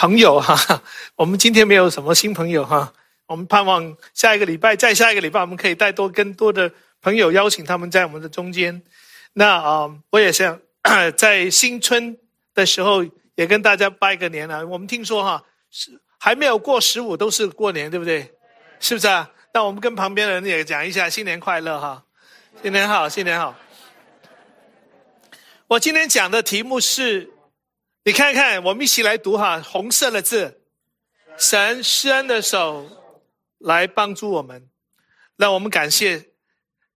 [0.00, 0.82] 朋友哈，
[1.14, 2.90] 我们今天没有什么新朋友哈，
[3.28, 8.80] 我们盼望下一个礼拜，再下一个礼拜，我们可以带多更多的朋友，邀请他们在我们的中间。
[9.34, 10.58] 那啊，我也想
[11.18, 12.16] 在新春
[12.54, 14.64] 的时候也跟大家拜个年啊。
[14.64, 18.32] 我们听说哈，是还没有过十五都是过年，对不对？
[18.80, 19.30] 是不是啊？
[19.52, 22.02] 那我们跟旁边的人也讲一下新年快乐哈，
[22.62, 23.54] 新年好，新年好。
[25.68, 27.28] 我今天讲的题目是，
[28.02, 30.62] 你看看，我们一起来读哈，红色的字，
[31.36, 32.88] 神施恩的手
[33.58, 34.70] 来帮助我们，
[35.36, 36.30] 让我们感谢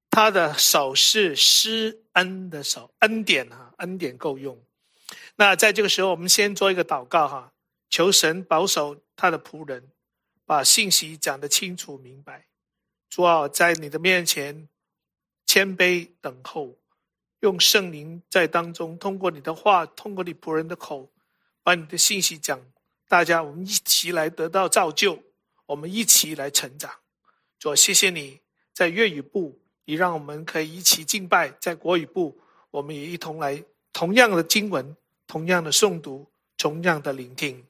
[0.09, 4.59] 他的手是施恩的手，恩典哈，恩典够用。
[5.37, 7.53] 那在这个时候，我们先做一个祷告哈，
[7.91, 9.91] 求神保守他的仆人，
[10.47, 12.47] 把信息讲得清楚明白。
[13.11, 14.71] 主啊，在你的面前
[15.45, 16.79] 谦卑等候。
[17.45, 21.11] 用圣灵在当中，通过你的话，通过你仆人的口，
[21.63, 22.59] 把你的信息讲。
[23.07, 25.23] 大家，我们一起来得到造就，
[25.67, 26.91] 我们一起来成长。
[27.59, 28.41] 主，谢谢你
[28.73, 32.35] 在粤语部，你让我们可以一起敬拜；在国语部，
[32.71, 37.63] 我们也一同来同样的经文，同样的诵读，同样的聆听。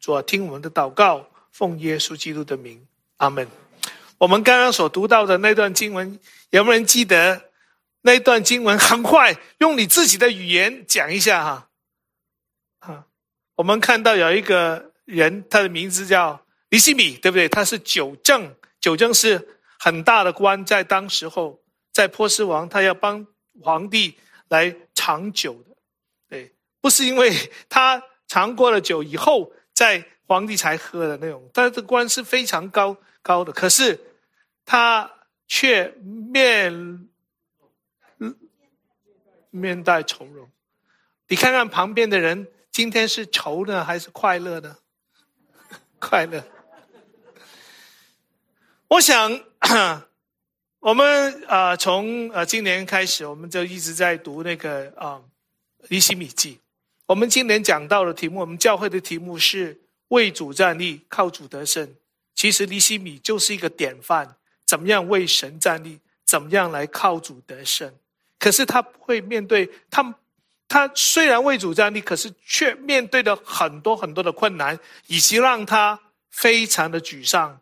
[0.00, 2.84] 主，听我们的祷告，奉耶稣基督的名，
[3.18, 3.46] 阿门。
[4.18, 6.18] 我们刚刚所读到的那段经文，
[6.50, 7.49] 有没有人记得？
[8.02, 11.68] 那一段经文很快，用你自己的语言讲一下哈。
[12.78, 13.04] 啊，
[13.56, 17.46] 我们看到有一个人，他的名字叫尼西米，对不对？
[17.46, 21.60] 他是九正，九正是很大的官，在当时候，
[21.92, 23.26] 在波斯王，他要帮
[23.60, 24.16] 皇帝
[24.48, 25.76] 来尝酒的，
[26.30, 27.30] 对，不是因为
[27.68, 34.00] 他尝过了酒以后，在皇帝才喝的那种，他的官是非常高高的，可是
[34.64, 35.10] 他
[35.46, 35.86] 却
[36.32, 37.06] 面。
[39.50, 40.48] 面带愁容，
[41.28, 44.76] 你看看旁边的人，今天是愁呢还是快乐呢？
[45.98, 46.42] 快乐。
[48.88, 49.40] 我想，
[50.80, 55.22] 我们啊，从呃今年开始，我们就一直在读那个啊
[55.88, 56.54] 《尼西米记》。
[57.06, 61.94] 我们今年讲到的题目，我们教会的题目是为主站立，靠主得胜。
[62.34, 67.92] 其实尼西米就是一个典范，怎么样为神站立，怎么样来靠主得胜。
[68.40, 70.14] 可是他会面对他，
[70.66, 77.60] 他虽然为主站立，可是却面对了很多很多的困难，以及让他非常的沮丧，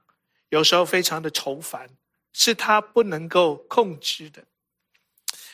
[0.51, 1.89] 有时候非常的愁烦，
[2.33, 4.43] 是他不能够控制的。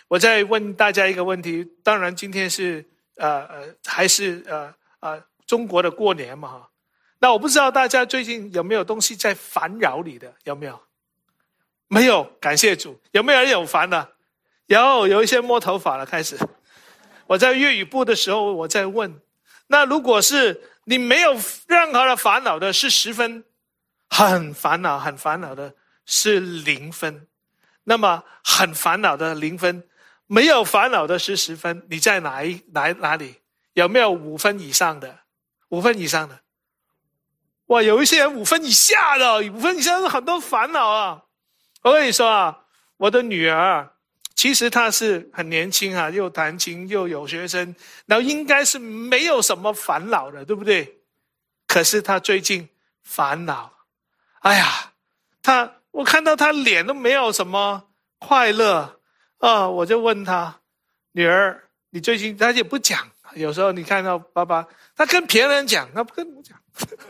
[0.08, 2.84] 我再问大家一个问题，当然今天是
[3.16, 6.70] 呃呃还是呃呃中国的过年嘛哈，
[7.18, 10.78] 那我不知道大家最近有没有东西在烦扰你的，有没有？
[11.88, 13.00] 没有，感谢主。
[13.12, 14.13] 有没有人有烦的？
[14.66, 16.38] 有有一些摸头发了，开始。
[17.26, 19.20] 我在粤语部的时候，我在问：
[19.66, 21.32] 那如果是你没有
[21.66, 23.44] 任何的烦恼的，是十分，
[24.08, 25.74] 很烦恼、很烦恼的，
[26.06, 27.26] 是零分。
[27.84, 29.86] 那么很烦恼的零分，
[30.26, 31.86] 没有烦恼的是十分。
[31.90, 33.36] 你在哪一哪哪里？
[33.74, 35.20] 有没有五分以上的？
[35.68, 36.40] 五分以上的？
[37.66, 41.22] 哇，有一些人五分以下的，五分以下很多烦恼啊！
[41.82, 42.64] 我跟你说啊，
[42.98, 43.93] 我的女儿。
[44.34, 47.74] 其实他是很年轻啊，又弹琴又有学生，
[48.06, 50.98] 然后应该是没有什么烦恼的，对不对？
[51.66, 52.68] 可是他最近
[53.02, 53.72] 烦恼，
[54.40, 54.92] 哎呀，
[55.42, 57.84] 他我看到他脸都没有什么
[58.18, 59.00] 快乐
[59.38, 59.68] 啊！
[59.68, 60.60] 我就问他
[61.12, 64.66] 女儿，你最近他也不讲，有时候你看到爸爸，
[64.96, 66.60] 他跟别人讲，他不跟我讲，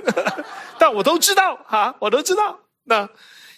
[0.79, 2.61] 但我都知道哈，我都知道。
[2.85, 3.09] 那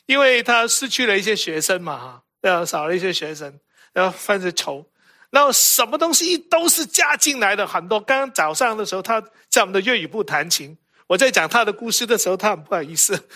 [0.06, 2.22] 因为他失去了一些学生嘛哈。
[2.49, 3.59] 要少了一些学生，
[3.93, 4.84] 然后犯着愁，
[5.31, 8.01] 然后什么东西都是加进来的很多。
[8.01, 10.77] 刚刚早上的时候，他在我们的粤语部弹琴，
[11.07, 13.29] 我在讲他的故事的时候，他很不好意思。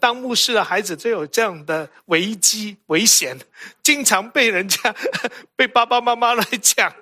[0.00, 3.36] 当牧师的孩子就有这样的危机危险，
[3.82, 4.94] 经常被人家
[5.56, 6.92] 被爸爸妈妈来讲。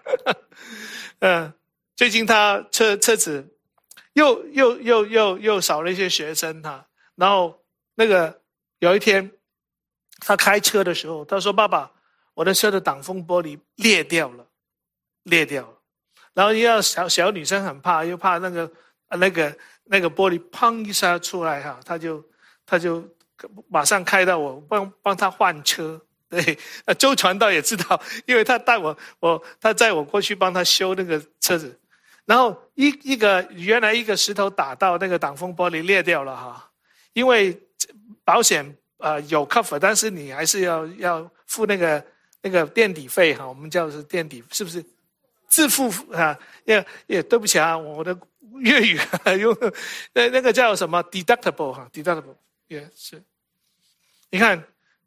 [1.21, 1.53] 嗯，
[1.97, 3.47] 最近他车车子
[4.15, 7.63] 又又又又又少了一些学生哈，然后
[7.95, 8.41] 那个
[8.79, 9.31] 有一天。
[10.19, 11.91] 他开车的时候，他说：“爸爸，
[12.33, 14.47] 我的车的挡风玻璃裂掉了，
[15.25, 15.75] 裂掉了。
[16.33, 18.73] 然后又要小小女生很怕，又怕那个
[19.11, 22.25] 那个那个玻璃砰一下出来哈，他就
[22.65, 23.07] 他就
[23.69, 26.01] 马上开到我帮帮他换车。
[26.29, 26.59] 对，
[26.99, 31.79] 周传道也知道，因为他带我我他载我过去帮他修那个车子。
[32.25, 36.71] 然后一一个原来一个石头打到那个挡风玻璃裂掉了哈，
[37.13, 37.61] 因为
[38.25, 42.05] 保险。”呃，有 cover，但是你还是要要付那个
[42.43, 44.85] 那个垫底费哈，我们叫是垫底，是不是？
[45.49, 48.19] 自负啊，也也对不起啊，我的
[48.59, 48.99] 粤语
[49.39, 49.57] 用
[50.13, 52.35] 那那个叫什么 deductible 哈，deductible
[52.67, 53.23] 也是。
[54.29, 54.63] 你看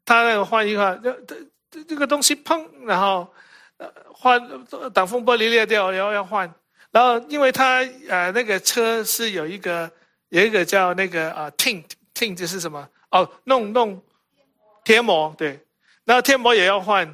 [0.06, 1.38] 他那个换一个，这
[1.70, 3.32] 这这个东西砰，然后
[3.78, 4.42] 呃换
[4.94, 6.52] 挡风玻璃裂掉，然后要换，
[6.90, 9.92] 然后因为他呃那个车是有一个
[10.30, 11.84] 有一个叫那个啊 tint
[12.16, 12.88] tint 就是什么？
[13.12, 14.04] 哦，弄弄
[14.84, 15.66] 贴膜对，
[16.04, 17.08] 然后贴膜也要换，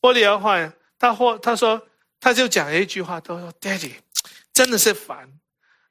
[0.00, 0.72] 玻璃也要换。
[0.98, 1.80] 他或他说
[2.20, 3.94] 他就讲了一句话，他说：“Daddy，
[4.52, 5.28] 真的是烦。”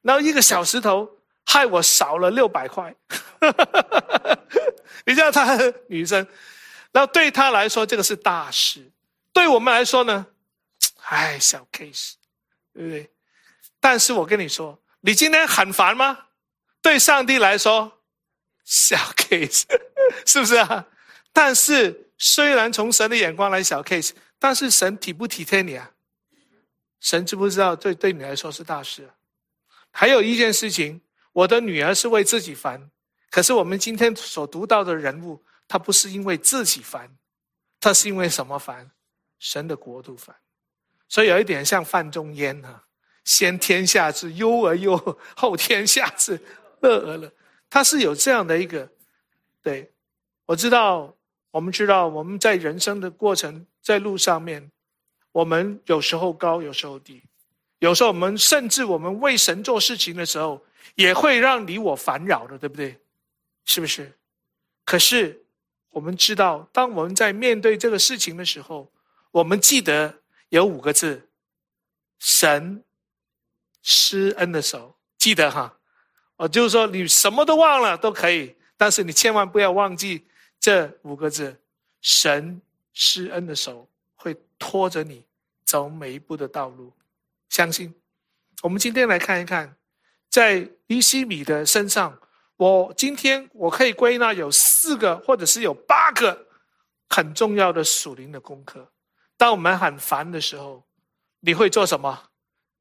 [0.02, 2.96] 然后一个小石头害我少了六百块。
[5.06, 5.58] 你知道他
[5.88, 6.26] 女生，
[6.92, 8.90] 然后对他来说这个是大事，
[9.34, 10.26] 对我们来说呢，
[11.04, 12.14] 哎，小 case，
[12.74, 13.10] 对不对？
[13.80, 16.18] 但是我跟你说，你今天很烦吗？
[16.82, 18.01] 对上帝来说。
[18.64, 19.64] 小 case
[20.26, 20.88] 是不是啊？
[21.34, 25.92] 但是虽然从神的眼光来小 case，但是神体不体贴你啊？
[27.00, 29.10] 神知不知道对对你来说是大事？
[29.92, 31.02] 还有一件事情，
[31.34, 32.92] 我的女儿是为自己烦，
[33.30, 37.10] 可是我们今天所读到的人物，他不是因为自己烦，
[37.80, 38.92] 他是因为什么烦？
[39.40, 40.36] 神的国度烦。
[41.10, 42.84] 所以有一点像范仲淹啊，
[43.26, 46.40] 先天下之忧而忧，后天下之
[46.82, 47.34] 乐而乐。
[47.72, 48.92] 他是有这样的一个，
[49.64, 49.90] 对，
[50.46, 51.16] 我知道，
[51.52, 54.70] 我们知道我们在人生的过程，在路上面，
[55.32, 57.24] 我们有时候高，有时候低，
[57.80, 60.62] 有时候我们甚至我们为神做事情的时候，
[60.96, 63.00] 也会让你我烦扰的，对不对？
[63.64, 64.12] 是不是？
[64.84, 65.46] 可是
[65.92, 68.92] 我们知道，当我们在面对这个事情的时候，
[69.32, 70.20] 我们记得
[70.50, 71.30] 有五个字：
[72.20, 72.84] 神
[73.82, 75.78] 施恩的手，记得哈。
[76.42, 80.26] 哦，就是说你什么都忘了都可以，但是你千万不要忘记
[80.60, 81.56] 这五个字：
[82.02, 82.60] 神
[82.94, 85.24] 施恩的手会拖着你
[85.64, 86.92] 走每一步的道路。
[87.50, 87.94] 相信。
[88.64, 89.76] 我们今天来看一看，
[90.30, 92.20] 在尼西米的身上，
[92.58, 96.48] 我今天我可以归纳有四个，或者是有八个
[97.08, 98.92] 很重要的属灵的功课。
[99.38, 100.84] 当我们很烦的时候，
[101.42, 102.20] 你会做什么？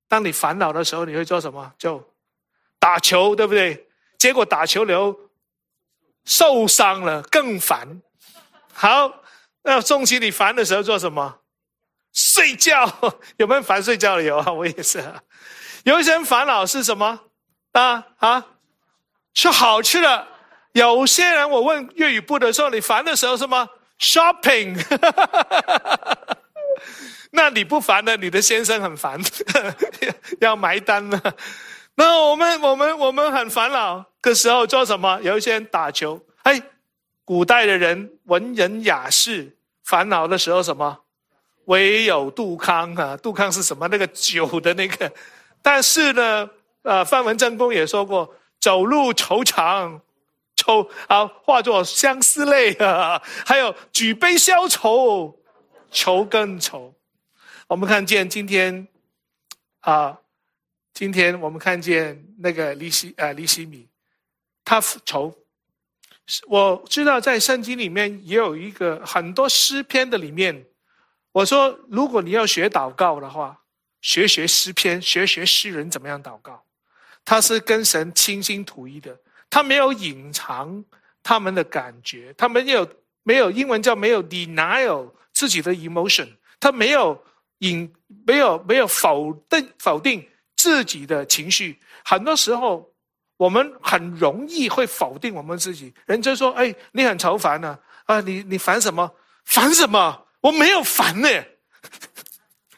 [0.09, 1.75] 当你烦恼的时候，你会做什么？
[1.77, 2.03] 就。
[2.81, 3.87] 打球对不对？
[4.19, 5.17] 结果打球流
[6.25, 8.03] 受伤了，更烦。
[8.73, 9.23] 好，
[9.63, 11.39] 那钟琪，你烦的时候做什么？
[12.13, 12.91] 睡觉。
[13.39, 14.23] 有没有烦睡觉的？
[14.23, 15.03] 有啊，我也是。
[15.85, 17.21] 有一些人烦恼是什么？
[17.73, 18.47] 啊啊，
[19.35, 20.27] 吃好吃的。
[20.73, 23.69] 有些人我问粤语部的时候，你烦的时候什么
[23.99, 24.77] ？shopping。
[27.33, 29.21] 那你不烦的，你的先生很烦，
[30.41, 31.37] 要埋单了。
[31.97, 35.21] 那我们我们我们很烦恼的时候做什么？
[35.23, 36.19] 有一些人打球。
[36.45, 36.63] 哎，
[37.25, 39.55] 古代的人文人雅士
[39.85, 40.99] 烦恼的时候什么？
[41.67, 43.17] 唯有杜康啊！
[43.19, 43.87] 杜康是什么？
[43.89, 45.13] 那个酒的那个。
[45.61, 46.49] 但是呢，
[46.83, 50.01] 呃，范文正公也说过：走路愁肠，
[50.57, 53.21] 愁啊，化作相思泪啊。
[53.45, 55.39] 还有举杯消愁，
[55.91, 56.95] 愁更愁。
[57.69, 58.89] 我们看见今天
[59.81, 60.17] 啊。
[61.01, 63.89] 今天我们看见那个利西呃利西米，
[64.63, 65.35] 他复仇。
[66.47, 70.63] 我知道在圣经里面也有一个很多诗篇的里面，
[71.33, 73.59] 我说如果你要学祷告的话，
[74.03, 76.63] 学学诗篇，学学诗人怎么样祷告。
[77.25, 79.19] 他是跟神倾心吐意的，
[79.49, 80.85] 他没有隐藏
[81.23, 82.87] 他们的感觉，他没有
[83.23, 86.29] 没有英文叫没有 denial 自己的 emotion，
[86.61, 87.25] 他没有
[87.61, 87.91] 隐
[88.27, 90.27] 没有没有否定否定。
[90.63, 92.93] 自己的情绪，很多时候
[93.39, 95.95] 我们很容易会否定我们自己。
[96.05, 99.11] 人家说：“哎，你很愁烦呢，啊，你你烦什么？
[99.47, 100.27] 烦什么？
[100.43, 101.29] 我没有烦呢。”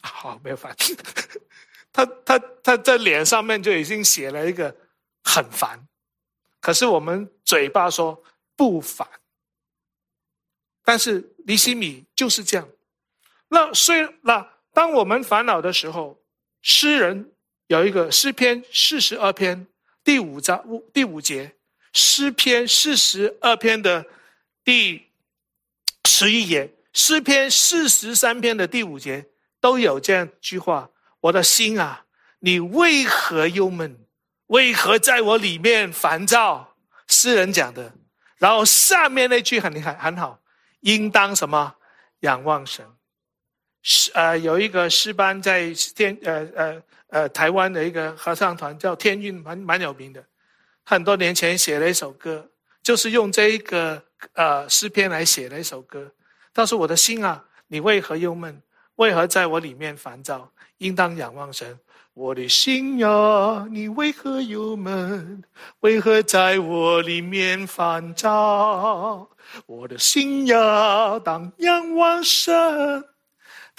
[0.00, 0.72] 好，没有烦。
[1.92, 4.72] 他他他在脸上面就已经写了一个
[5.24, 5.88] 很烦，
[6.60, 8.22] 可是我们嘴巴说
[8.54, 9.04] 不烦。
[10.84, 12.68] 但是尼西米就是这样。
[13.48, 16.22] 那虽那当我们烦恼的时候，
[16.60, 17.28] 诗人。
[17.72, 19.66] 有一个诗篇四十二篇
[20.04, 20.62] 第五章
[20.92, 21.50] 第五节，
[21.94, 24.04] 诗篇四十二篇的
[24.62, 25.08] 第
[26.04, 29.24] 十一页，诗篇四十三篇的第五节
[29.58, 32.04] 都有这样一句话：“我的心啊，
[32.40, 34.04] 你为何忧闷？
[34.48, 36.76] 为何在我里面烦躁？”
[37.08, 37.94] 诗人讲的。
[38.36, 40.38] 然后下面那句很很很好，
[40.80, 41.76] 应当什么？
[42.20, 42.84] 仰望神。
[43.82, 46.82] 诗呃，有一个诗班在天呃呃。
[47.12, 50.24] 呃，台湾的一个合唱团叫天韵，蛮蛮有名的。
[50.82, 52.48] 很多年前写了一首歌，
[52.82, 56.10] 就是用这一个呃诗篇来写了一首歌。
[56.54, 58.62] 他说：“我的心啊，你为何忧闷？
[58.94, 60.50] 为何在我里面烦躁？
[60.78, 61.78] 应当仰望神。
[62.14, 65.44] 我的心呀，你为何忧闷？
[65.80, 69.28] 为何在我里面烦躁？
[69.66, 73.04] 我的心呀，当仰望神，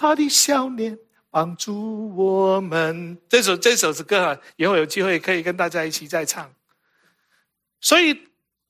[0.04, 1.00] 他的笑脸
[1.32, 3.18] 帮助我们。
[3.30, 6.54] 这首这首歌啊，以后有机会可以跟大家一起再唱。
[7.80, 8.20] 所以，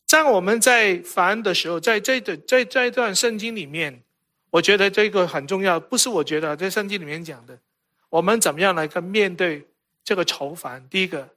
[0.08, 4.04] 当我们在烦的时候，在这的在这一段圣经里面，
[4.52, 5.80] 我觉得这个很重要。
[5.80, 7.58] 不是我觉得在圣经里面讲的。
[8.10, 9.68] 我们怎么样来跟面对
[10.04, 10.88] 这个愁烦？
[10.88, 11.28] 第一个，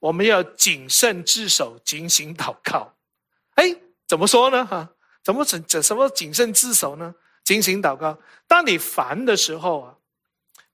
[0.00, 2.90] 我们要谨慎自守，警醒祷告。
[3.56, 3.76] 哎，
[4.08, 4.64] 怎么说呢？
[4.64, 4.88] 哈，
[5.22, 7.14] 怎么怎怎什么谨慎自守呢？
[7.52, 8.18] 警醒祷告。
[8.46, 9.94] 当你烦的时候啊，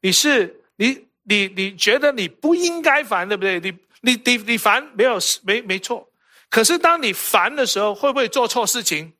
[0.00, 3.58] 你是你你你觉得你不应该烦，对不对？
[3.58, 6.08] 你你你你烦没有没没错。
[6.48, 9.12] 可是当你烦的时候，会不会做错事情？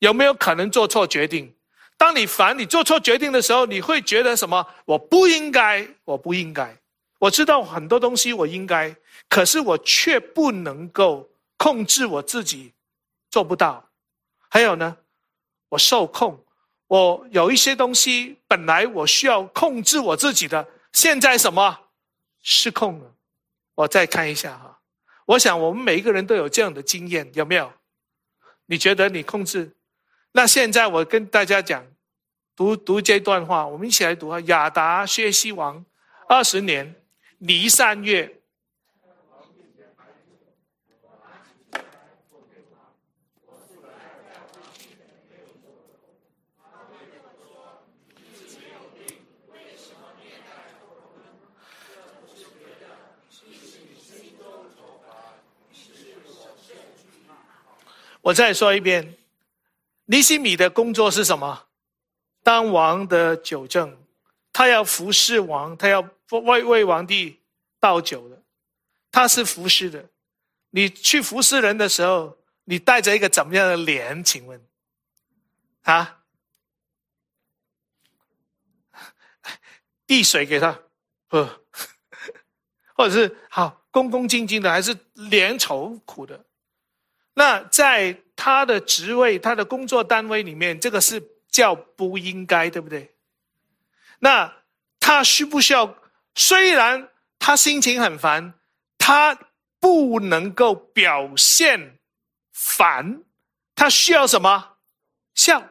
[0.00, 1.54] 有没有可能做错决定？
[1.96, 4.66] 当你烦你做错决定的时候，你会觉得什么？
[4.84, 6.76] 我不应该，我不应该。
[7.18, 8.94] 我知道很多东西我应该，
[9.28, 12.72] 可是我却不能够控制我自己，
[13.30, 13.86] 做不到。
[14.48, 14.96] 还有呢，
[15.68, 16.42] 我受控，
[16.90, 21.78] 我有一些东西本来我需要控制我自己的，现在什么
[22.42, 23.14] 失控了？
[23.76, 24.80] 我再看一下哈，
[25.24, 27.72] 我想我们每一个人都有这样的经验，有没有？
[28.66, 29.70] 你觉得你控制？
[30.32, 31.86] 那现在我跟大家讲，
[32.56, 34.40] 读读这段话，我们一起来读啊。
[34.40, 35.84] 亚达薛西王
[36.28, 36.92] 二十年，
[37.38, 38.39] 离散月。
[58.22, 59.16] 我再说一遍。
[60.06, 61.68] 尼西米的工作是什么？
[62.42, 63.96] 当王的酒政，
[64.52, 66.00] 他要服侍王，他要
[66.30, 67.40] 为为皇帝
[67.78, 68.42] 倒酒的，
[69.12, 70.08] 他是服侍的。
[70.70, 74.24] 你去服侍人的时候，你带着一个怎么样的脸？
[74.24, 74.60] 请问，
[75.82, 76.16] 啊？
[80.06, 80.76] 递水给他，
[81.28, 81.48] 不，
[82.96, 86.44] 或者是好恭恭敬敬的，还是脸愁苦的？
[87.40, 88.22] 那在。
[88.42, 93.14] 他的职位，他的工作单位里面，这个是叫不应该，对不对？
[94.20, 94.50] 那
[94.98, 95.94] 他需不需要？
[96.34, 98.54] 虽然他心情很烦，
[98.96, 99.38] 他
[99.78, 101.98] 不能够表现
[102.50, 103.22] 烦，
[103.74, 104.78] 他需要什么？
[105.34, 105.62] 笑。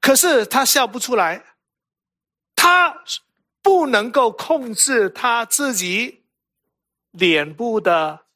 [0.00, 1.44] 可是他笑不出来，
[2.54, 3.02] 他
[3.60, 6.22] 不能够控制他自己
[7.10, 8.26] 脸部的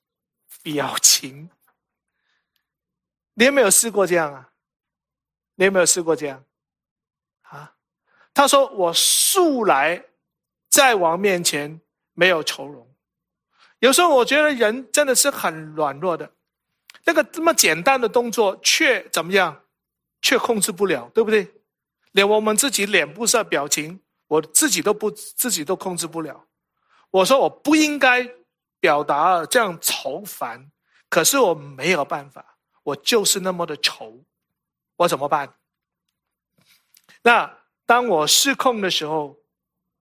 [0.65, 1.51] 表情。
[3.35, 4.49] 你有没有试过这样啊？
[5.57, 6.45] 你有没有试过这样？
[7.43, 7.75] 啊？
[8.33, 10.05] 他说：“我素来
[10.69, 11.81] 在王面前
[12.15, 12.89] 没有愁容。”
[13.81, 16.31] 有时候我觉得人真的是很软弱的，
[17.05, 19.61] 那个这么简单的动作却怎么样？
[20.23, 21.53] 却控制不了，对不对？
[22.13, 26.47] 连我们自己脸部上表情，我自己都不自己都控制不了。
[27.11, 28.27] 我说我不应该
[28.81, 30.71] 表达这样愁烦，
[31.11, 32.54] 可是我没有办法。
[32.85, 34.23] 我就是那么的愁，
[34.95, 35.53] 我怎么办？
[37.23, 39.37] 那当我失控的时候，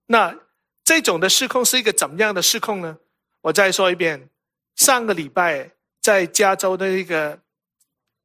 [0.06, 0.38] 那
[0.84, 2.96] 这种的失控是一个怎么样的失控呢？
[3.40, 4.30] 我再说一遍，
[4.76, 7.40] 上个礼拜在加州的一个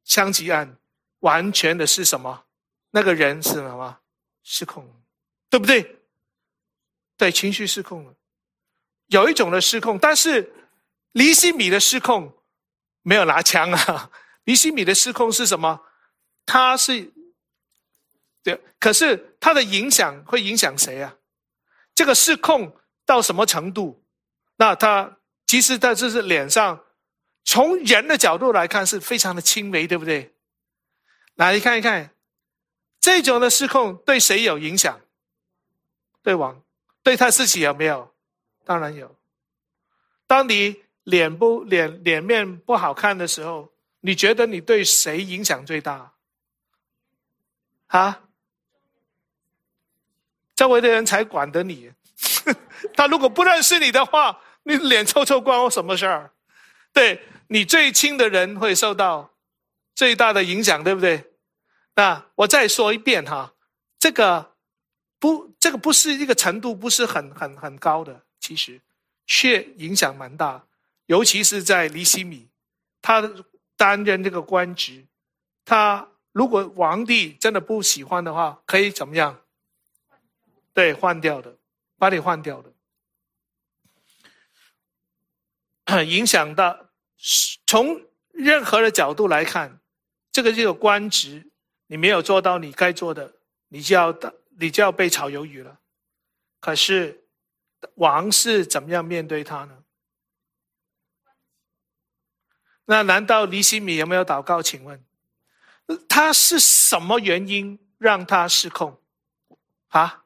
[0.04, 0.76] 枪击案，
[1.20, 2.44] 完全的是什么？
[2.90, 3.98] 那个人是什么？
[4.42, 4.86] 失控，
[5.48, 5.98] 对不对？
[7.16, 8.14] 对，情绪失控了。
[9.06, 10.52] 有一种的失控，但是
[11.12, 12.32] 离心米的失控
[13.02, 14.10] 没有拿枪啊。
[14.44, 15.80] 尼西米的失控是什么？
[16.46, 17.12] 他是，
[18.42, 21.14] 对，可是他的影响会影响谁啊？
[21.94, 24.02] 这个失控到什么程度？
[24.56, 26.84] 那他其实他就是脸上，
[27.44, 30.34] 从人的角度来看是非常的轻微，对不对？
[31.34, 32.12] 来看一看，
[32.98, 35.00] 这种的失控对谁有影响？
[36.22, 36.62] 对王，
[37.02, 38.12] 对他自己有没有？
[38.64, 39.16] 当然有。
[40.26, 43.69] 当你脸不脸脸面不好看的时候。
[44.00, 46.12] 你觉得你对谁影响最大？
[47.88, 48.22] 啊？
[50.56, 51.92] 周围的人才管得你。
[52.94, 56.32] 他如果不认识你的话，你脸臭臭关我什么事儿？
[56.92, 59.34] 对你最亲的人会受到
[59.94, 61.32] 最大的影响，对不对？
[61.94, 63.52] 那我再说一遍哈，
[63.98, 64.54] 这个
[65.18, 68.80] 不，这个不是一个程度，不是很很很高的，其实
[69.26, 70.64] 却影响蛮大，
[71.06, 72.48] 尤其是在离西米，
[73.02, 73.30] 他。
[73.80, 75.06] 担任这个官职，
[75.64, 79.40] 他如果皇帝真的不喜欢的话，可以怎么样？
[80.74, 81.56] 对，换掉的，
[81.96, 82.62] 把你换掉
[85.86, 86.90] 的， 影响到
[87.66, 89.80] 从任何的角度来看，
[90.30, 91.50] 这个这个官职，
[91.86, 93.32] 你没有做到你该做的，
[93.68, 94.14] 你就要
[94.58, 95.80] 你就要被炒鱿鱼了。
[96.60, 97.24] 可是
[97.94, 99.79] 王是怎么样面对他呢？
[102.90, 104.60] 那难道尼西米有没有祷告？
[104.60, 105.00] 请问，
[106.08, 109.00] 他是什么原因让他失控？
[109.90, 110.24] 啊？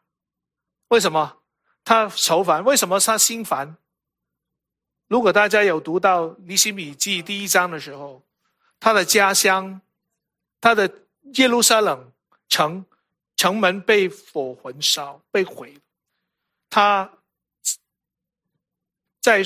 [0.88, 1.42] 为什么
[1.84, 2.64] 他愁烦？
[2.64, 3.76] 为什么他心烦？
[5.08, 8.22] 如果大家有读到尼西米记第一章的时候，
[8.80, 9.82] 他的家乡，
[10.58, 10.90] 他的
[11.34, 12.10] 耶路撒冷
[12.48, 12.82] 城
[13.36, 15.78] 城门被火焚烧，被毁。
[16.70, 17.12] 他
[19.20, 19.42] 在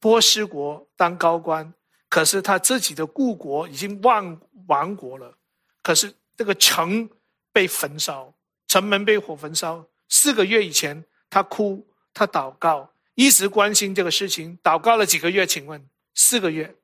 [0.00, 1.72] 波斯国当高官。
[2.12, 5.34] 可是他自己的故国已经亡亡国了，
[5.82, 7.08] 可是这个城
[7.54, 8.30] 被焚烧，
[8.68, 9.82] 城门被火焚烧。
[10.10, 15.46] 四个月以前，他哭，他祷告，一直关心这个事情，祷告了几个月？
[15.46, 15.82] 请问
[16.14, 16.76] 四个月？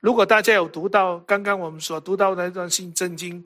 [0.00, 3.42] 如果大家有读到刚刚我们所读到的那段新圣经，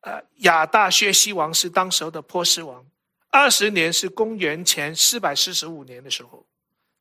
[0.00, 2.84] 呃，亚大薛西王是当时候的波斯王，
[3.30, 6.46] 二十年是公元前四百四十五年的时候。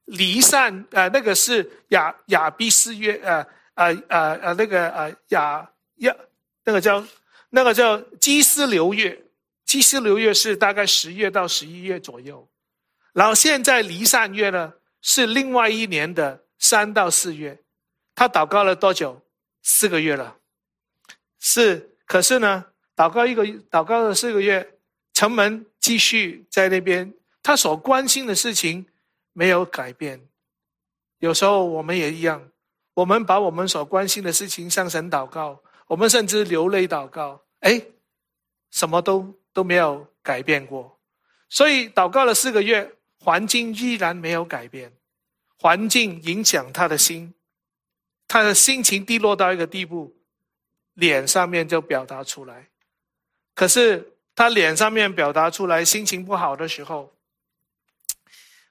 [0.06, 6.16] 离散，呃，那个是亚亚比斯约，呃，呃，呃，呃，那个，呃，亚亚，
[6.64, 7.04] 那个叫，
[7.50, 9.20] 那个叫基斯流月，
[9.66, 12.48] 基斯流月是大概十月到十一月左右，
[13.14, 17.60] 然后现在离散月呢是另外一年的三到四月，
[18.14, 19.22] 他祷告了多久？
[19.64, 20.36] 四个月了，
[21.40, 24.78] 是，可是呢，祷告一个，祷告了四个月，
[25.14, 28.86] 城门继续在那边，他所关心的事情。
[29.38, 30.30] 没有改变，
[31.20, 32.50] 有时候我们也一样，
[32.94, 37.82] 我们把我们所关心的事情向神祷告，我们甚至流泪祷告，哎，
[38.72, 40.98] 什么都都没有改变过，
[41.50, 44.94] 所以祷告了四个月，环境依然没有改变，
[45.60, 47.34] 环境影响他的心，
[48.30, 50.16] 他的心情低落到一个地步，
[50.94, 52.70] 脸上面就表达出来，
[53.54, 57.12] 可是他脸上面表达出来心情不好的时候。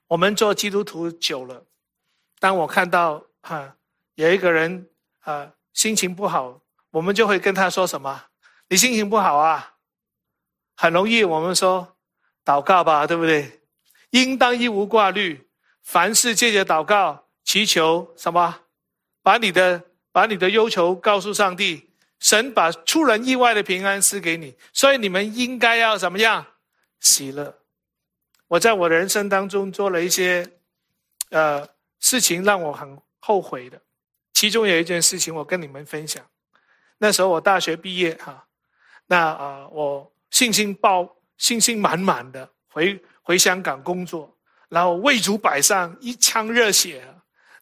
[0.09, 1.65] 我们做基督徒久了，
[2.39, 3.77] 当我看到哈
[4.15, 4.89] 有一个人
[5.21, 8.27] 啊心情不好，我们就会跟他说什么？
[8.69, 9.75] 你心情不好啊？
[10.77, 11.97] 很容易我们说
[12.45, 13.63] 祷告吧，对不对？
[14.11, 15.49] 应当一无挂虑，
[15.83, 18.61] 凡事借着祷告祈求什么？
[19.23, 21.91] 把你的把你的忧愁告诉上帝，
[22.21, 24.55] 神把出人意外的平安赐给你。
[24.73, 26.47] 所以你们应该要怎么样？
[27.01, 27.59] 喜乐。
[28.55, 30.49] 我在我的人生当中做了一些，
[31.31, 33.81] 呃，事情让我很后悔的。
[34.33, 36.25] 其中有一件事情，我跟你们分享。
[36.99, 38.47] 那时候我大学毕业哈，
[39.07, 44.33] 那啊，我信心爆，信心满满的回回香港工作，
[44.69, 47.05] 然后为主摆上，一腔热血。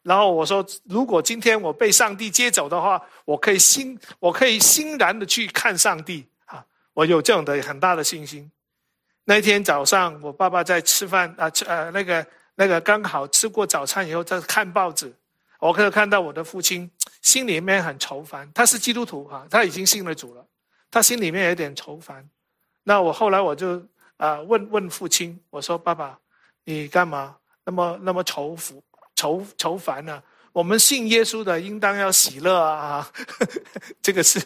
[0.03, 6.63] 然后我说，如果今天我被上帝接走的话，我可以欣，我可以欣然的去看上帝啊！
[6.93, 8.51] 我有这样的很大的信心。
[9.25, 15.13] 那天早上，我爸爸在吃饭啊，吃呃那个那个刚好吃过早餐以后在看报纸，
[15.59, 18.51] 我可以看到我的父亲心里面很愁烦。
[18.53, 20.45] 他是基督徒哈，他已经信了主了，
[20.91, 22.27] 他心里面有点愁烦。
[22.83, 23.81] 那我后来我就
[24.17, 26.19] 啊问问父亲，我说：“爸爸，
[26.65, 27.33] 你干嘛
[27.63, 28.83] 那么那么愁福
[29.15, 30.21] 愁愁烦呢？
[30.51, 33.09] 我们信耶稣的应当要喜乐啊！
[34.03, 34.41] 这个是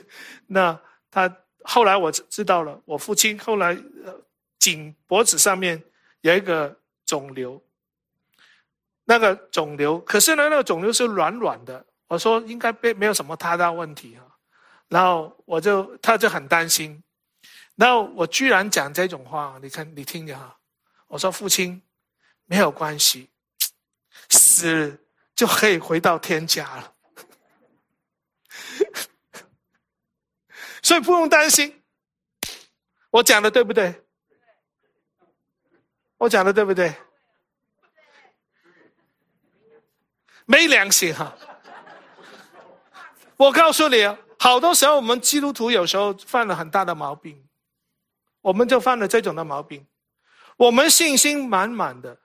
[0.45, 4.13] 那他后来我知道了，我父亲后来呃。”
[4.67, 5.81] 颈脖子上面
[6.19, 7.63] 有一个肿瘤，
[9.05, 11.85] 那个肿瘤，可是呢，那个肿瘤是软软的。
[12.07, 14.27] 我说应该没没有什么太大问题啊，
[14.89, 17.01] 然后我就他就很担心，
[17.75, 20.59] 然后我居然讲这种话，你看你听着哈，
[21.07, 21.81] 我说父亲
[22.43, 23.29] 没有关系，
[24.29, 24.99] 死
[25.33, 26.93] 就可以回到天家了，
[30.83, 31.81] 所以不用担心。
[33.11, 34.03] 我讲的对不对？
[36.17, 36.93] 我讲的对不对？
[40.49, 41.35] 没良心哈！
[43.35, 43.97] 我告诉你，
[44.39, 47.45] 好多时候我们基督徒有时候犯了很大的毛病，
[48.39, 49.85] 我们就犯了这种的毛病。
[50.55, 52.17] 我们信心满满的，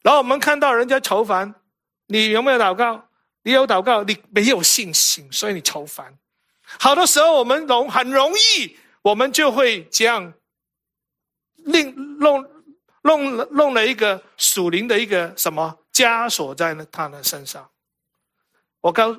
[0.00, 1.54] 然后我们看到人家愁烦，
[2.06, 3.06] 你有没有祷告？
[3.42, 6.18] 你有祷告，你没有信心，所以你愁烦。
[6.64, 10.32] 好多时候我们容很容易，我们就会这样
[11.56, 12.50] 令弄。
[13.02, 17.68] 弄了弄了一个属灵的一个什么枷锁在那他的身上。
[18.80, 19.16] 我告，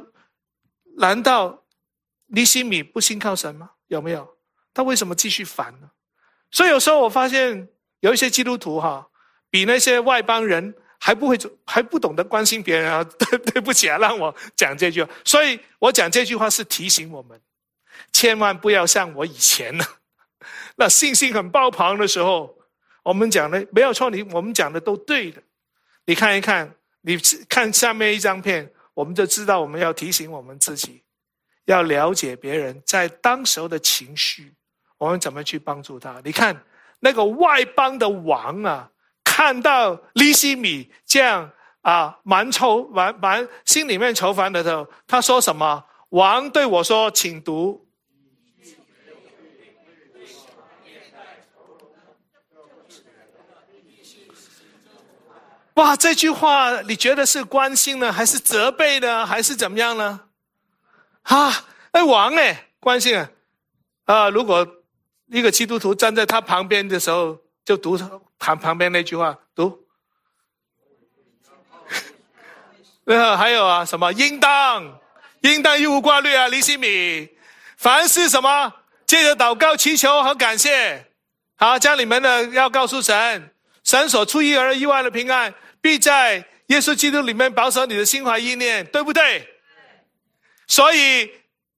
[0.98, 1.64] 难道
[2.28, 3.72] 尼西米不信靠神吗？
[3.88, 4.38] 有没有？
[4.74, 5.92] 他为什么继续烦呢？
[6.52, 7.70] 所以有时候我发现
[8.00, 9.08] 有一些基督徒哈，
[9.50, 13.04] 比那些外邦人还不会还不懂得关心别人啊！
[13.20, 15.10] 对对不起啊，让我讲这句话。
[15.24, 17.40] 所以我讲这句话是提醒我们，
[18.12, 19.86] 千万不要像我以前呢，
[20.76, 22.58] 那信心很爆棚的时候，
[23.04, 25.42] 我们讲的没有错，你我们讲的都对的。
[26.06, 31.02] 你看一看，你看下面一张片，我们就知道我们要提醒我们自己，
[31.66, 34.54] 要了解别人在当时候的情绪，
[34.98, 36.20] 我们怎么去帮助他？
[36.24, 36.64] 你看
[37.00, 38.90] 那个外邦的王啊，
[39.24, 45.84] 看到利西米这样啊，蛮愁蛮蛮心里面愁烦的时候，他说什么？
[46.10, 47.86] 王对我说：“请读。”
[55.76, 60.20] 哇，这句话你觉得是关心呢，还是责备呢，还是怎么样呢？
[61.24, 63.30] 啊，哎，王哎，关心啊！
[64.06, 64.68] 啊，如果
[65.28, 67.98] 一个基督徒站在他旁边的时候，就读
[68.38, 69.84] 旁旁边那句话，读。
[73.04, 75.00] 然 后，还有啊，什么应当，
[75.42, 77.30] 应当一无挂虑啊，李希米，
[77.78, 78.72] 凡是什么，
[79.08, 81.08] 借着祷告、祈求和感谢，
[81.56, 83.50] 好，将你们的要告诉神。
[83.84, 89.46] 神所出意而意外的平安，必在耶稣基督里面保守你的心怀意念，对不对？
[90.66, 91.30] 所以，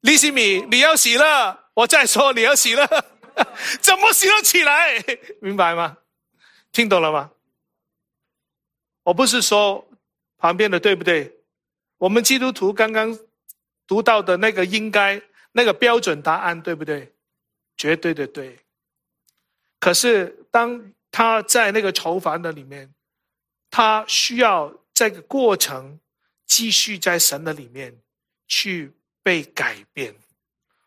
[0.01, 1.59] 利西米，你要喜乐。
[1.73, 2.85] 我再说，你要喜乐，
[3.81, 5.03] 怎么喜乐起来？
[5.41, 5.97] 明白吗？
[6.71, 7.31] 听懂了吗？
[9.01, 9.87] 我不是说
[10.37, 11.35] 旁边的对不对？
[11.97, 13.17] 我们基督徒刚刚
[13.87, 15.19] 读到的那个应该
[15.51, 17.11] 那个标准答案对不对？
[17.75, 18.59] 绝对的对。
[19.79, 20.91] 可是当。
[21.17, 22.93] 他在那个囚房的里面，
[23.75, 25.99] 他需要这个过程
[26.45, 27.93] 继续在神的里面
[28.47, 28.89] 去
[29.21, 30.15] 被改变。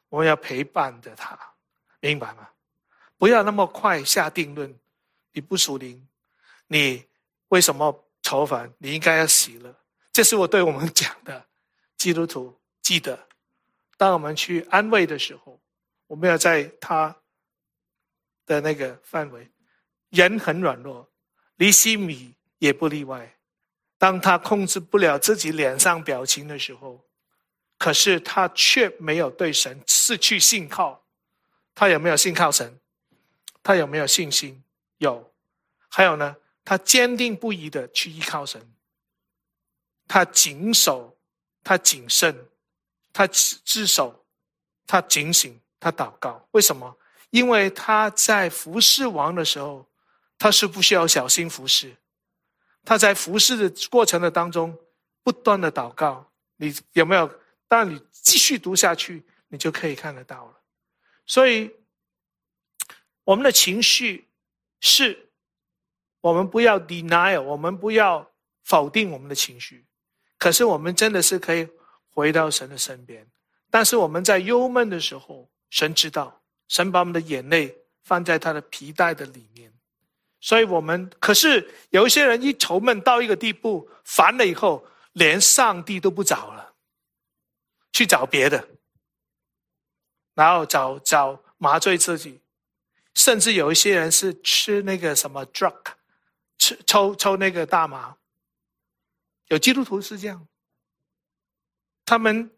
[0.08, 1.38] 我们要陪伴着他，
[2.00, 2.48] 明白吗？
[3.18, 4.74] 不要那么快下定论。
[5.32, 6.08] 你不属灵，
[6.66, 7.04] 你
[7.48, 8.72] 为什么愁烦？
[8.78, 9.78] 你应该要喜乐。
[10.10, 11.44] 这是我对我们讲的。
[11.98, 13.28] 基督徒记得，
[13.98, 15.60] 当我们去安慰的时候，
[16.06, 17.14] 我们要在他
[18.46, 19.46] 的那个范围。
[20.08, 21.06] 人很软弱，
[21.56, 23.36] 离西米也不例外。
[23.96, 27.04] 当他控制不了自己脸上表情的时候，
[27.76, 31.04] 可是他却没有对神失去信靠。
[31.74, 32.78] 他有没有信靠神？
[33.62, 34.62] 他有没有信心？
[34.98, 35.32] 有。
[35.88, 36.36] 还有呢？
[36.64, 38.60] 他坚定不移的去依靠神。
[40.06, 41.16] 他谨守，
[41.64, 42.46] 他谨慎，
[43.12, 44.24] 他自守，
[44.86, 46.46] 他警醒，他祷告。
[46.52, 46.96] 为什么？
[47.30, 49.86] 因为他在服侍王的时候。
[50.40, 51.92] 他是不需要小心服侍，
[52.88, 54.74] 他在服侍的过程的当中
[55.22, 56.26] 不断的祷告。
[56.56, 57.30] 你有没有？
[57.68, 60.62] 当你继续读下去，你就可以看得到了。
[61.26, 61.70] 所以，
[63.24, 64.26] 我们的情绪
[64.80, 65.28] 是，
[66.22, 68.26] 我们不要 deny，我们不要
[68.64, 69.84] 否定我们的情绪。
[70.38, 71.68] 可是，我们真的是可以
[72.08, 73.30] 回到神的身边。
[73.68, 79.70] 但是，我们在忧闷的时候，神知道，神把我们的眼泪放在他的皮带的里面。
[80.40, 86.74] 所以我们可是有一些人一愁闷到一个地步，烦了以后，连上帝都不找了，
[87.92, 88.68] 去找别的，
[90.34, 92.40] 然后找找麻醉自己，
[93.14, 95.74] 甚至有一些人是吃那个什么 drug，
[96.56, 98.16] 吃抽抽那个大麻。
[99.48, 100.46] 有基督徒是这样，
[102.04, 102.48] 他们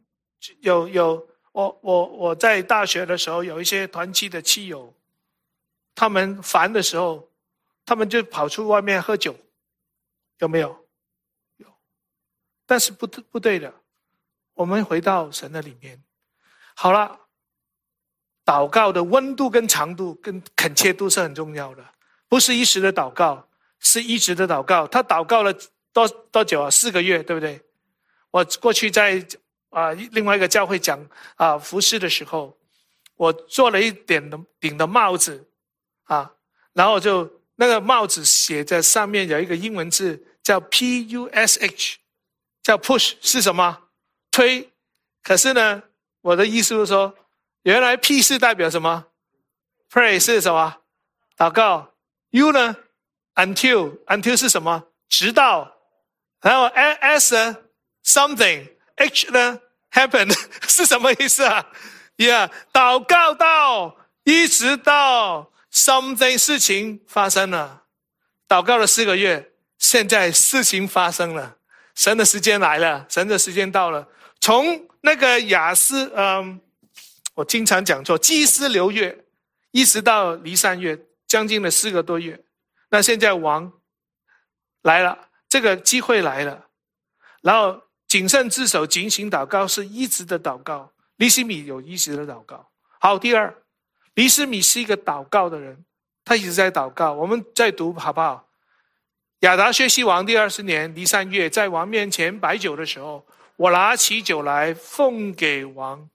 [0.61, 4.95] 有有我我我在大学的时候有一些团契的亲友，
[5.95, 7.30] 他们烦的时候。
[7.85, 9.37] 他们就跑出外面喝酒，
[10.39, 10.89] 有没有？
[11.57, 11.67] 有，
[12.67, 13.75] 但是不不对的。
[14.55, 16.03] 我们回到神的里面，
[16.75, 17.19] 好了。
[18.43, 21.85] 祷告的温度跟长度跟恳切度是很重要的，
[22.27, 24.89] 不是一时的祷告，是一直的祷告。
[24.89, 25.55] 他祷告了
[25.93, 26.69] 多多久啊？
[26.69, 27.63] 四个月，对不对？
[28.33, 29.25] 我过去在
[29.69, 30.99] 啊另外一个教会讲
[31.37, 32.59] 啊服饰的时候，
[33.15, 35.49] 我做了一点的顶的帽子
[36.05, 36.35] 啊，
[36.73, 37.40] 然后就。
[37.61, 41.99] 那个帽子写在上面有一个英文字叫 P U S H，
[42.63, 43.83] 叫 push 是什么？
[44.31, 44.73] 推。
[45.23, 45.83] 可是呢，
[46.23, 47.15] 我的意思是说，
[47.65, 49.05] 原来 P 是代表什么
[49.91, 50.79] ？Pray 是什么？
[51.37, 51.93] 祷告。
[52.31, 52.75] U 呢
[53.35, 54.85] ？Until until 是什么？
[55.11, 55.77] 直到。
[56.41, 57.59] 然后 S 呢
[58.03, 58.71] ？Something。
[58.97, 59.61] H 呢
[59.93, 60.35] ？Happen
[60.67, 61.71] 是什么意思啊
[62.17, 65.53] ？Yeah，祷告到一直到。
[65.73, 67.85] Something 事情发生了，
[68.49, 71.57] 祷告了四个月，现在事情发生了，
[71.95, 74.09] 神的时间来了，神的时间到了。
[74.41, 76.61] 从那个雅思，嗯，
[77.35, 79.25] 我经常讲错，基斯流月，
[79.71, 82.43] 一直到离散月，将近了四个多月。
[82.91, 83.73] 那现在王
[84.83, 86.67] 来了，这个机会来了，
[87.43, 90.93] 然后谨慎自守，警醒祷告是一直的祷告。
[91.17, 92.71] 利西米有一直的祷告。
[92.99, 93.55] 好，第二，
[94.15, 95.85] 李西米是一个祷告的人，
[96.25, 97.13] 他一直在祷告。
[97.13, 98.47] 我们再读好不好？
[99.41, 103.25] 亚达薛西王第二十年第三月，在王面前摆酒的时候，
[103.57, 106.09] 我拿起酒来奉给王。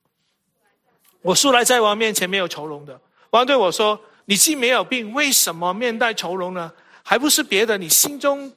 [1.21, 3.01] 我素来在王面前没有愁容的。
[3.31, 6.71] 王对我说：“你既没有病，为什么面带愁容呢？
[7.03, 8.53] 还不是别的，你心中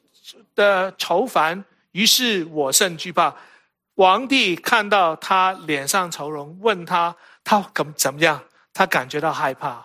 [0.55, 3.35] 的愁烦。”于是我甚惧怕。
[3.97, 8.39] 皇帝看到他脸上愁容，问他他怎怎么样？
[8.79, 9.85] 他感觉到害怕，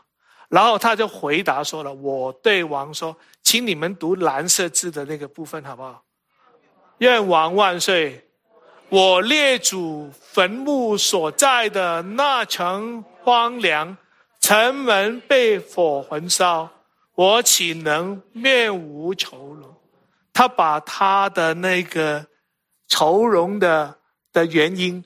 [0.49, 6.03] 然后他就回答说了：“我对王说，请你们读蓝色字的那个部分好不好？
[6.99, 8.23] 愿王万岁！
[8.89, 13.97] 我列祖坟墓所在的那城荒凉。”
[14.39, 16.69] 城门被火焚烧，
[17.15, 19.75] 我岂能面无愁容？
[20.31, 22.23] 他把他的那个
[22.87, 23.97] 愁容的
[24.31, 25.03] 的原因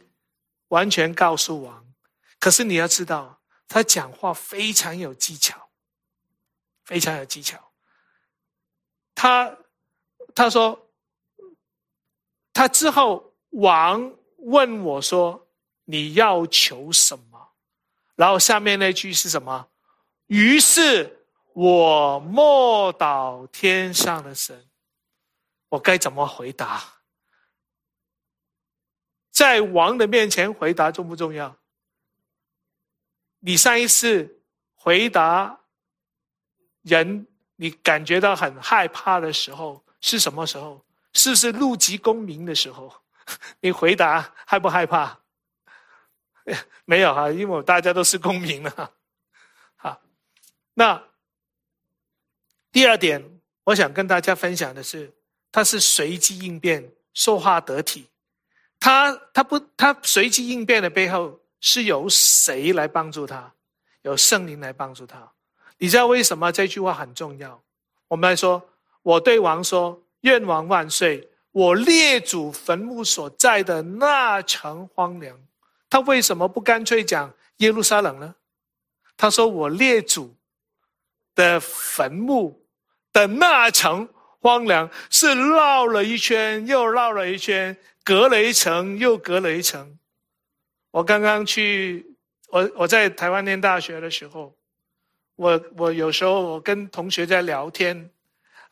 [0.68, 1.86] 完全告诉王。
[2.38, 3.37] 可是你要知道，
[3.68, 5.70] 他讲话非常有技巧，
[6.86, 7.72] 非常有技巧。
[9.14, 9.58] 他
[10.34, 10.92] 他说，
[12.54, 15.48] 他之后王问我说
[15.86, 17.56] ：“你要求什么？”
[18.16, 19.70] 然后下面那句是什么？
[20.28, 24.70] 于是我默祷天上的神，
[25.70, 27.02] 我该怎么回答？
[29.32, 31.58] 在王的面前回答重不重要？
[33.40, 34.42] 你上一次
[34.76, 35.60] 回答
[36.82, 40.84] 人，你感觉到很害怕的时候是什么时候？
[41.14, 42.94] 是不是怒极功名的时候？
[43.60, 45.20] 你回答害不害怕？
[46.86, 48.94] 没有哈，因为大家都是公民了。
[49.76, 50.02] 好，
[50.74, 51.04] 那
[52.72, 55.12] 第二点，我想跟大家分享的是，
[55.52, 58.08] 他是随机应变，说话得体。
[58.80, 63.54] 他他不，他随机应变的背后是由谁来帮助他？
[64.04, 65.32] 有圣灵来帮助他。
[65.78, 67.62] 你知道为什么这句话很重要？
[68.08, 68.70] 我们来说，
[69.04, 71.30] 我对王说：“愿王万岁！
[71.52, 75.38] 我列祖坟墓所在的那城荒凉。”
[75.90, 78.36] 他为什么不干脆讲耶路撒冷呢？
[79.18, 80.36] 他说：“我列祖
[81.36, 82.66] 的坟墓
[83.12, 84.08] 的那层
[84.40, 89.98] 荒凉，是绕了一圈又绕了一圈，隔了一层又隔了一层。”
[90.92, 92.06] 我刚刚去，
[92.50, 94.56] 我我在台湾念大学的时候，
[95.36, 98.10] 我我有时候我跟同学在聊天，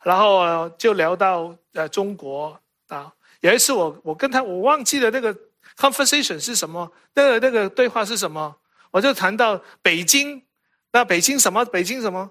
[0.02, 3.12] 然后就聊到呃中国啊。
[3.40, 5.36] 有一次我我跟他我忘记了那个。
[5.76, 6.90] Conversation 是什么？
[7.12, 8.56] 那个那个对话是什么？
[8.90, 10.42] 我就谈到北京，
[10.90, 11.62] 那北京什么？
[11.66, 12.30] 北京什么？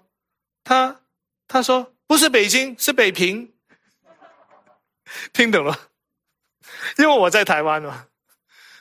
[0.64, 1.00] 他
[1.48, 3.54] 他说不是北京，是北平。
[5.32, 5.78] 听懂了？
[6.98, 8.08] 因为我在台湾嘛，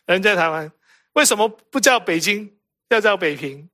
[0.06, 0.72] 人在台湾，
[1.14, 2.56] 为什么不叫北京，
[2.90, 3.68] 要叫北平？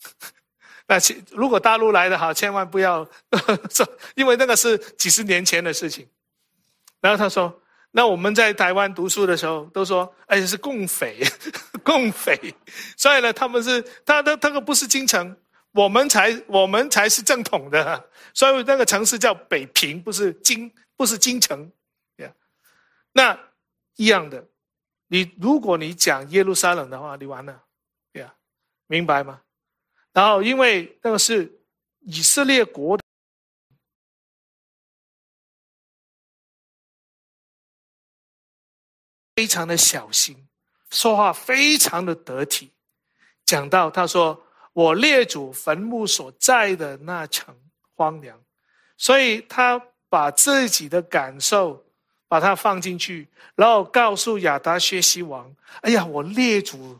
[0.88, 0.96] 那
[1.32, 3.06] 如果大陆来的哈，千万不要
[3.70, 6.08] 说，因为那个是几十年前的事情。
[7.00, 7.60] 然后他说。
[7.96, 11.22] 那我们在台湾读书的时候，都说，而哎，是共匪，
[11.84, 12.52] 共匪。
[12.96, 15.36] 所以呢，他们是他他他个不是京城，
[15.70, 18.10] 我们才我们才是正统的。
[18.32, 21.70] 所以那个城市叫北平，不是京，不是京城。
[22.16, 22.28] 呀，
[23.12, 23.38] 那
[23.94, 24.44] 一样的，
[25.14, 27.64] 你如果你讲耶路撒冷的话，你完了，
[28.12, 28.34] 对呀，
[28.88, 29.42] 明白吗？
[30.12, 31.64] 然后因为那个是
[32.00, 32.98] 以色列国。
[39.36, 40.48] 非常的小心，
[40.90, 42.72] 说话非常的得体。
[43.44, 47.56] 讲到他说：“我列祖坟墓所在的那城
[47.94, 48.44] 荒凉。”
[48.98, 51.83] 所以他把自己的感受
[52.34, 55.48] 把它放进去，然后告诉亚达薛西王
[55.82, 56.98] ：“哎呀，我列祖，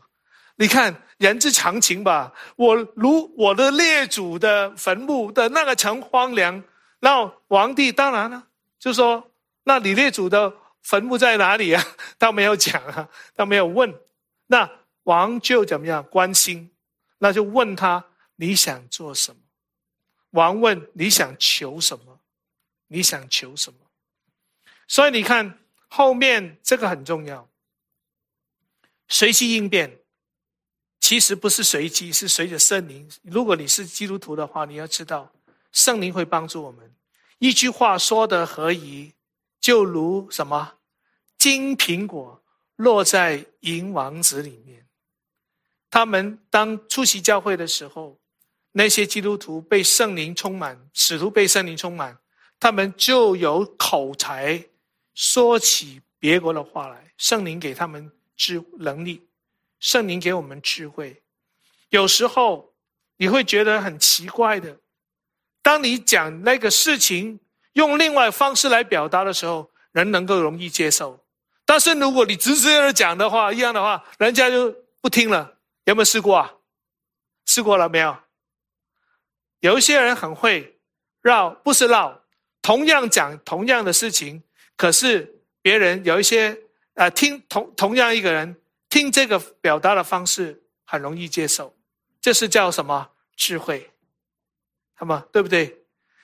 [0.55, 2.31] 你看人之常情吧。
[2.55, 6.63] 我如我的列祖的坟墓的那个城荒凉，
[7.01, 8.47] 然后皇帝当然了，
[8.79, 9.29] 就说：
[9.65, 10.53] 那你列祖的。”
[10.85, 11.83] 坟墓在哪里啊？
[12.17, 13.93] 他没有讲啊，他没有问。
[14.45, 14.69] 那
[15.03, 16.71] 王就怎么样关心？
[17.17, 18.05] 那就问他
[18.37, 19.41] 你想做什么？
[20.29, 22.19] 王问你想求什么？
[22.87, 23.79] 你想求什么？
[24.87, 27.49] 所以你看后面这个很重要。
[29.07, 29.99] 随机应变，
[30.99, 33.09] 其实不是随机，是随着圣灵。
[33.21, 35.31] 如果你是基督徒的话，你要知道
[35.71, 36.93] 圣灵会帮助我们。
[37.37, 39.13] 一句话说的何宜？
[39.61, 40.75] 就如什么
[41.39, 42.43] 金苹果
[42.75, 44.85] 落在银王子里面，
[45.89, 48.19] 他们当出席教会的时候，
[48.73, 52.15] 那些基督徒被圣灵充满，使徒被圣灵充满，
[52.59, 54.63] 他们就有口才，
[55.15, 57.11] 说起别国的话来。
[57.17, 59.25] 圣灵给他们智能力，
[59.79, 61.23] 圣灵给我们智慧。
[61.89, 62.73] 有时候
[63.15, 64.77] 你会觉得很奇怪的，
[65.61, 67.39] 当你讲那个事情
[67.73, 71.25] 用另外方式来表达的时候，人能够容易接受。
[71.63, 75.57] 但是如果你直接的讲的话，一样的话，人家就不听了。
[75.85, 76.53] 有没有试过啊？
[77.45, 78.17] 试过了没有？
[79.61, 80.77] 有一些人很会
[81.21, 82.21] 绕，不是绕，
[82.61, 84.43] 同样讲同样的事情，
[84.75, 86.57] 可是别人有一些
[86.95, 88.55] 呃听同同样一个人
[88.89, 91.75] 听这个表达的方式很容易接受，
[92.21, 93.91] 这是叫什么智慧？
[94.93, 95.25] 好吗？
[95.31, 95.83] 对不对？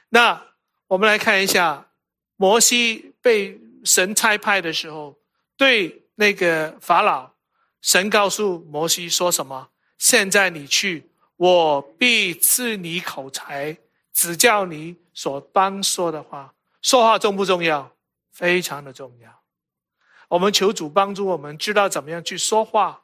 [0.10, 0.42] 那
[0.88, 1.90] 我们来看一下，
[2.36, 5.18] 摩西被神差派的时候，
[5.58, 7.32] 对那个法老，
[7.82, 9.70] 神告诉摩西说什么？
[9.98, 11.08] 现在你去。
[11.38, 13.76] 我必赐你口才，
[14.14, 16.54] 指教你所当说的话。
[16.84, 17.92] 说话重不重要？
[18.32, 19.42] 非常的重要。
[20.28, 23.02] 我们求主帮助我们，知道怎么样去说话。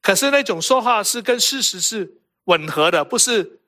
[0.00, 3.60] 可是那种说话是跟事实是吻合的，不是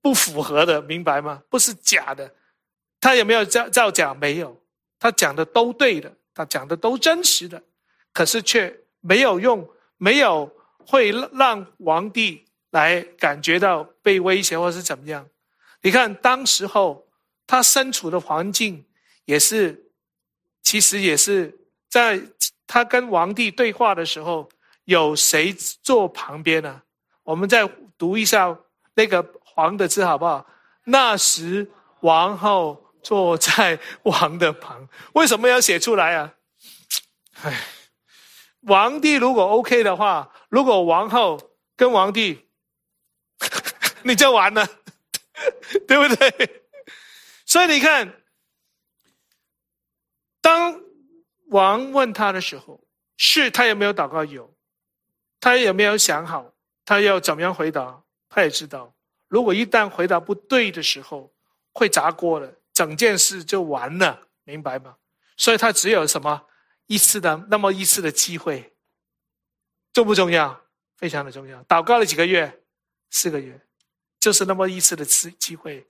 [0.00, 1.42] 不符合的，明白吗？
[1.48, 2.34] 不是假的。
[3.00, 4.14] 他有没有造造假？
[4.14, 4.60] 没有，
[4.98, 7.62] 他讲的都对的，他讲的都真实的。
[8.12, 10.50] 可是却没有用，没有
[10.86, 12.44] 会让皇帝。
[12.70, 15.26] 来感觉到被威胁或是怎么样？
[15.80, 17.08] 你看当时候
[17.46, 18.84] 他身处的环境
[19.24, 19.87] 也是，
[20.68, 22.20] 其实也是在
[22.66, 24.46] 他跟皇帝对话的时候，
[24.84, 25.50] 有谁
[25.82, 26.82] 坐旁边呢？
[27.22, 28.54] 我们再读一下
[28.92, 30.46] 那个“皇”的字好不好？
[30.84, 31.66] 那时
[32.00, 36.34] 王后坐在王的旁，为什么要写出来啊？
[37.40, 37.64] 唉，
[38.66, 41.40] 皇帝如果 OK 的话，如果王后
[41.76, 42.46] 跟皇帝。
[44.04, 44.68] 你就完了，
[45.88, 46.62] 对不对？
[47.46, 48.17] 所以你看，
[50.58, 50.82] 当
[51.50, 52.80] 王问他的时候，
[53.16, 54.24] 是他有没有祷告？
[54.24, 54.52] 有，
[55.38, 56.52] 他有没有想好
[56.84, 58.02] 他要怎么样回答？
[58.28, 58.92] 他也知道，
[59.28, 61.32] 如果一旦回答不对的时候，
[61.72, 64.96] 会砸锅了，整件事就完了，明白吗？
[65.36, 66.46] 所以他只有什么
[66.86, 68.74] 一次的那么一次的机会，
[69.92, 70.60] 重不重要？
[70.96, 71.62] 非常的重要。
[71.64, 72.62] 祷告了几个月，
[73.10, 73.60] 四个月。
[74.20, 75.86] 就是那么一次的机机会，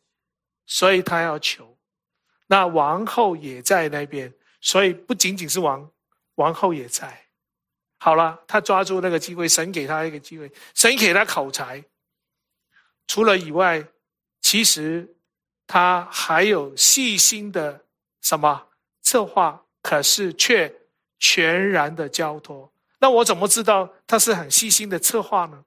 [0.66, 1.78] 所以他要求。
[2.46, 5.90] 那王后也在那边，所以不仅仅是王，
[6.36, 7.26] 王后也在。
[7.98, 11.82] 好了，他抓住那个机会，神给他一个机会，神给他口才。
[13.06, 13.84] 除了以外，
[14.40, 15.16] 其实
[15.66, 17.84] 他还有细心的
[18.20, 18.68] 什么
[19.02, 20.74] 策划，可是却
[21.18, 22.72] 全然的交托。
[22.98, 25.64] 那我怎么知道他是很细心的策划呢？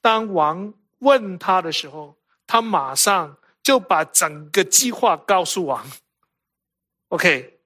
[0.00, 0.74] 当王。
[1.00, 5.88] 问他的时候，他马上就把整个计划告诉王。
[7.10, 7.57] OK，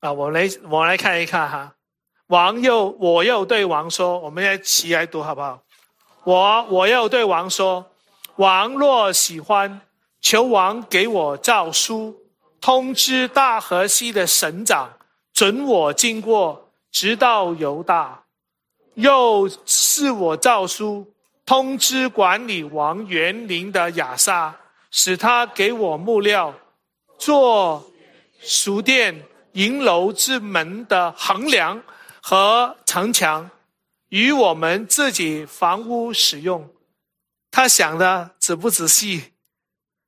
[0.00, 1.74] 啊，我来我来看一看哈。
[2.28, 5.62] 王又我又对王说：“我们来起来读好不好？”
[6.24, 7.84] 我我又对王说
[8.36, 9.80] ：“王若喜欢，
[10.20, 12.16] 求王给我诏书，
[12.60, 14.90] 通知大河西的省长，
[15.32, 18.24] 准我经过，直到犹大。
[18.94, 21.06] 又是我诏书。”
[21.46, 24.52] 通知管理王园林的亚萨，
[24.90, 26.52] 使他给我木料
[27.18, 27.88] 做
[28.40, 29.22] 书店、
[29.56, 31.82] 银楼之门的横梁
[32.20, 33.50] 和城墙，
[34.10, 36.70] 与我们自己房屋使用。
[37.50, 39.32] 他想的仔不仔细？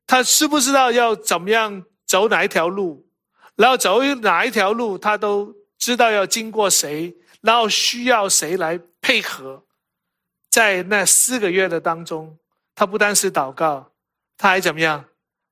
[0.07, 3.09] 他知不知道要怎么样走哪一条路？
[3.57, 9.65] 然后走哪一条路，他都知道要经过谁，然后需要谁来配合。
[10.51, 12.39] 在那四个月的当中，
[12.75, 13.93] 他不单是祷告，
[14.37, 15.03] 他还怎么样？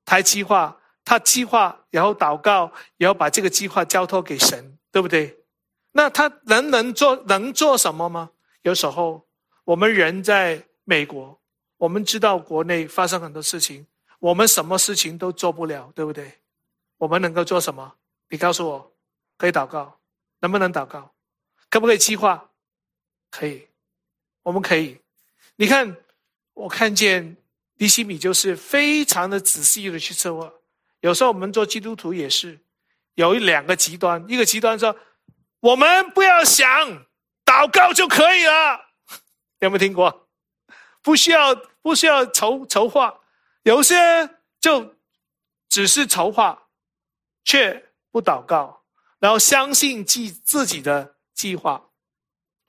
[0.05, 0.77] 他还计划，
[1.07, 5.33] 他计划，然后祷告，然后把这个计划交托给神，对不对？
[5.93, 8.29] 那他能能做能做什么吗？
[8.63, 9.25] 有时候
[9.63, 11.39] 我们人在美国，
[11.77, 13.87] 我们知道国内发生很多事情，
[14.19, 16.29] 我们什么事情都做不了，对不对？
[16.97, 17.95] 我们能够做什么？
[18.27, 18.91] 你告诉我，
[19.37, 19.97] 可以祷告，
[20.39, 21.09] 能不能祷告？
[21.69, 22.49] 可不可以计划？
[23.31, 23.65] 可以。
[24.43, 24.99] 我们可以，
[25.55, 25.95] 你看，
[26.53, 27.37] 我看见
[27.77, 30.51] 尼西米就是非常的仔细的去策划。
[31.01, 32.59] 有时候我们做基督徒也是，
[33.15, 34.95] 有一两个极端，一个极端说，
[35.59, 37.05] 我们不要想
[37.45, 38.79] 祷告就可以了，
[39.59, 40.27] 有没有听过？
[41.01, 43.19] 不需要不需要筹筹划，
[43.63, 43.95] 有些
[44.59, 44.95] 就
[45.69, 46.67] 只是筹划，
[47.45, 48.83] 却不祷告，
[49.19, 51.83] 然后相信自自己的计划。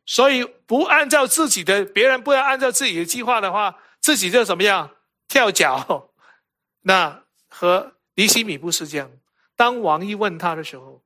[0.06, 6.12] 所以不按照自己的，别人不要按照自己的计划的话，自己就怎么样跳脚。
[6.82, 9.08] 那和尼西米不是这样。
[9.54, 11.00] 当王一问他的时候，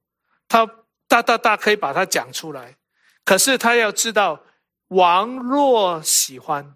[0.48, 0.66] 他
[1.06, 2.74] 大大大可以把他讲出来。
[3.22, 4.40] 可是他要知道，
[4.88, 6.74] 王若喜欢，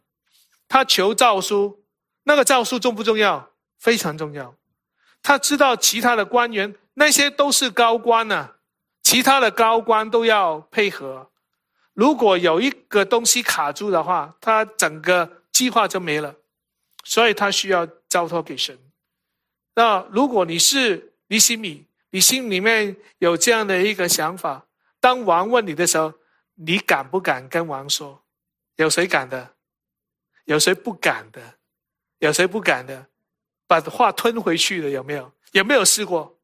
[0.68, 1.82] 他求诏书，
[2.24, 3.48] 那个诏书重不重要？
[3.78, 4.54] 非常重要。
[5.22, 8.56] 他知道其他的官员那些都是高官呢，
[9.02, 11.30] 其他的高官都要配合。
[11.94, 16.34] 如果有一个东西卡住的话，他整个计划就没了。
[17.04, 18.78] 所以他需要交托给神。
[19.76, 24.66] 那如果你是尼西米，你心里面有这样的一个想法，
[25.00, 26.14] 当王问你的时候，
[26.54, 28.24] 你敢不敢跟王说？
[28.76, 29.54] 有谁敢的？
[30.46, 31.58] 有谁不敢的？
[32.20, 33.06] 有谁不敢的？
[33.66, 35.30] 把话吞回去的有没有？
[35.52, 36.40] 有没有试过？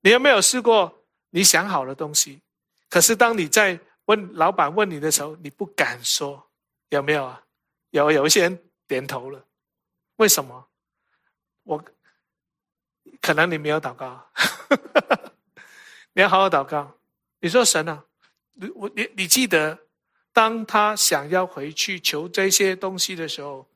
[0.00, 1.04] 你有没有试过？
[1.28, 2.40] 你想好的东西，
[2.88, 6.50] 可是当你在问老板问你的时候，你不敢说，
[6.88, 7.44] 有没有啊？
[7.90, 9.44] 有，有一些人点头了。
[10.16, 10.66] 为什么？
[11.64, 11.84] 我
[13.20, 14.30] 可能你没有祷告，
[16.14, 16.96] 你要好好祷告。
[17.40, 18.04] 你说神啊，
[18.54, 19.78] 你我你你记得，
[20.32, 23.68] 当他想要回去求这些东西的时候。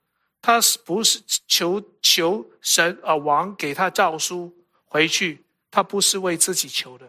[0.45, 3.15] 他是不是求求神啊？
[3.15, 4.53] 王给他诏书
[4.87, 7.09] 回去，他不是为自己求的，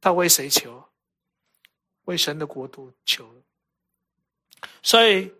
[0.00, 0.84] 他为谁求？
[2.04, 3.28] 为神的国度求。
[4.80, 5.34] 所以，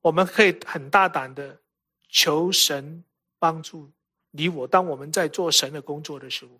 [0.00, 1.60] 我们可以很大胆的
[2.08, 3.02] 求神
[3.40, 3.90] 帮助
[4.36, 4.66] 你我。
[4.66, 6.50] 当我们在做神的工作的时候，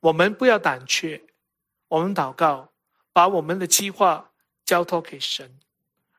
[0.00, 1.22] 我们不要胆怯，
[1.88, 2.70] 我们祷告，
[3.12, 4.30] 把我们的计划
[4.64, 5.58] 交托给神，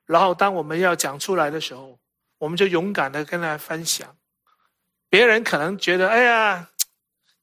[0.06, 1.98] 然后当我们要讲出来的时候。
[2.40, 4.16] 我们就勇敢的跟大家分享，
[5.10, 6.70] 别人可能觉得，哎呀，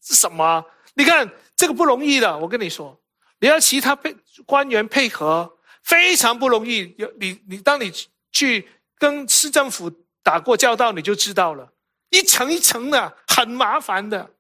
[0.01, 0.65] 是什么？
[0.95, 2.39] 你看这个不容易的。
[2.39, 2.99] 我跟你说，
[3.39, 4.17] 你要其他配
[4.47, 6.95] 官员配合，非常不容易。
[6.97, 7.93] 有你，你当你
[8.33, 8.67] 去
[8.97, 9.93] 跟市政府
[10.23, 11.71] 打过交道，你就知道了，
[12.17, 14.31] 一层一层的，很麻烦的。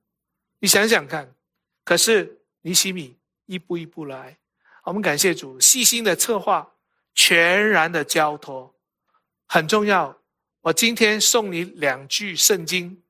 [0.61, 1.31] 你想想看，
[1.85, 3.15] 可是尼西米
[3.45, 4.35] 一步一步来，
[4.85, 6.67] 我们感谢主，细心的策划，
[7.15, 8.75] 全然的交托，
[9.47, 10.17] 很重要。
[10.63, 13.03] 我今天送你两句圣经，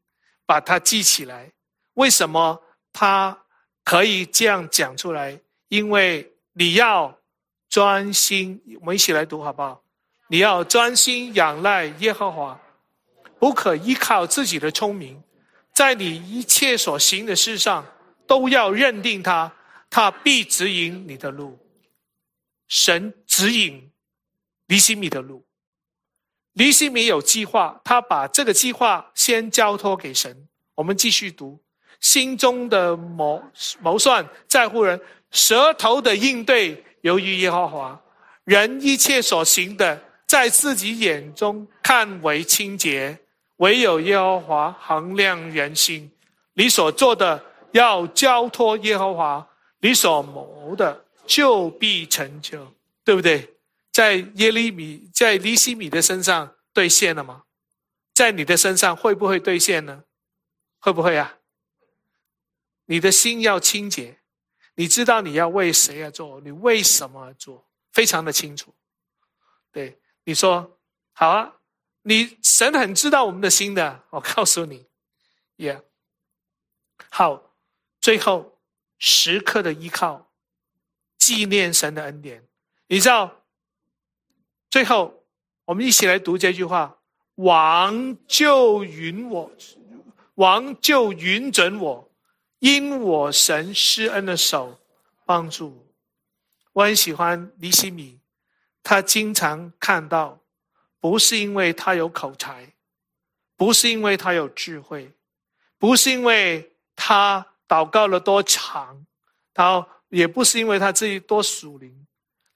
[0.45, 1.53] 把它记起来。
[1.95, 2.61] 为什么
[2.93, 3.45] 他
[3.85, 5.41] 可以这样讲出来？
[5.69, 7.17] 因为你要
[7.69, 9.81] 专心，我们一起来读好不好？
[10.27, 12.61] 你要专心仰赖耶和华，
[13.39, 15.23] 不可依靠自己的聪明，
[15.73, 17.87] 在你一切所行的事上
[18.27, 19.53] 都要认定他，
[19.91, 21.59] 他必指引你的路。
[22.69, 23.91] 神指引
[24.67, 25.47] 离心米的路。
[26.55, 30.49] 尼西米有计划，他把这个计划先交托给神。
[30.75, 31.63] 我们继续读，
[32.01, 33.43] 心中的谋
[33.81, 34.99] 谋算在乎人，
[35.31, 38.01] 舌头的应对由于耶和华。
[38.45, 43.19] 人一切所行的，在自己眼中看为清洁，
[43.57, 46.11] 唯有耶和华衡量人心。
[46.55, 49.47] 你所做的要交托耶和华，
[49.81, 52.67] 你所谋的就必成就，
[53.05, 53.55] 对不对？
[53.93, 57.45] 在耶利米、在尼西米的身上兑现了吗？
[58.15, 60.05] 在你的身上会不会兑现呢？
[60.79, 61.39] 会不会啊？
[62.87, 64.19] 你的心要清洁，
[64.75, 68.75] 你知道你要为谁而做，你为什么而做，非常的清楚。
[69.73, 70.79] 对你说
[71.13, 71.53] 好啊，
[72.09, 74.87] 你神很知道我们的心的，我告诉你，
[75.57, 75.83] 也
[77.11, 77.43] 好。
[78.01, 78.61] 最后
[78.97, 80.31] 时刻的依靠，
[81.19, 82.47] 纪念神的恩典，
[82.87, 83.43] 你知道。
[84.71, 85.25] 最后，
[85.65, 86.97] 我们一起来读这句话
[87.35, 89.51] ：“王就允我，
[90.37, 92.09] 王就允准我，
[92.61, 94.79] 因我神施恩的手
[95.25, 95.85] 帮助。”
[96.73, 98.21] 我很喜欢尼西米，
[98.85, 100.39] 他经常看到，
[101.07, 102.73] 不是因为他有口才，
[103.55, 105.09] 不是因为他有智慧，
[105.79, 109.07] 不是因为他祷告了多长，
[109.55, 112.07] 他也不是因为他自己多属灵，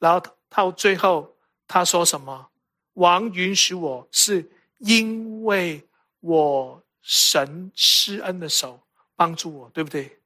[0.01, 1.36] 然后到最后。
[1.68, 2.51] 他说什么？
[2.94, 4.44] 王允许我是
[4.78, 5.86] 因为
[6.18, 8.82] 我神施恩的手
[9.14, 10.18] 帮助我，对不对？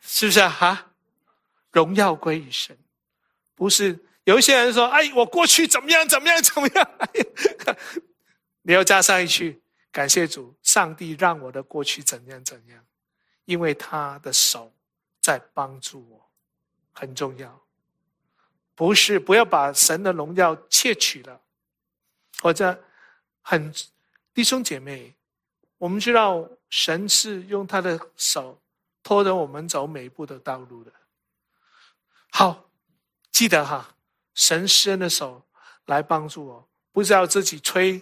[0.00, 0.48] 是不是啊？
[0.48, 0.90] 哈，
[1.70, 2.76] 荣耀归于神，
[3.54, 6.06] 不是有一些人说：“哎，我过去怎么样？
[6.08, 6.42] 怎么样？
[6.42, 6.90] 怎么样？”
[8.62, 9.62] 你要加上一句
[9.92, 12.84] ：“感谢主，上帝让我的过去怎样怎样，
[13.44, 14.72] 因为他的手
[15.20, 16.30] 在帮助我，
[16.92, 17.60] 很重要。”
[18.74, 21.40] 不是，不要把神的荣耀窃取了。
[22.40, 22.82] 或者，
[23.42, 23.72] 很
[24.32, 25.14] 弟兄姐妹，
[25.78, 28.60] 我们知道神是用他的手
[29.02, 30.92] 拖着我们走每一步的道路的。
[32.30, 32.68] 好，
[33.30, 33.93] 记得哈，
[34.34, 35.42] 神施恩的手
[35.86, 38.00] 来帮助我，不是要自己吹，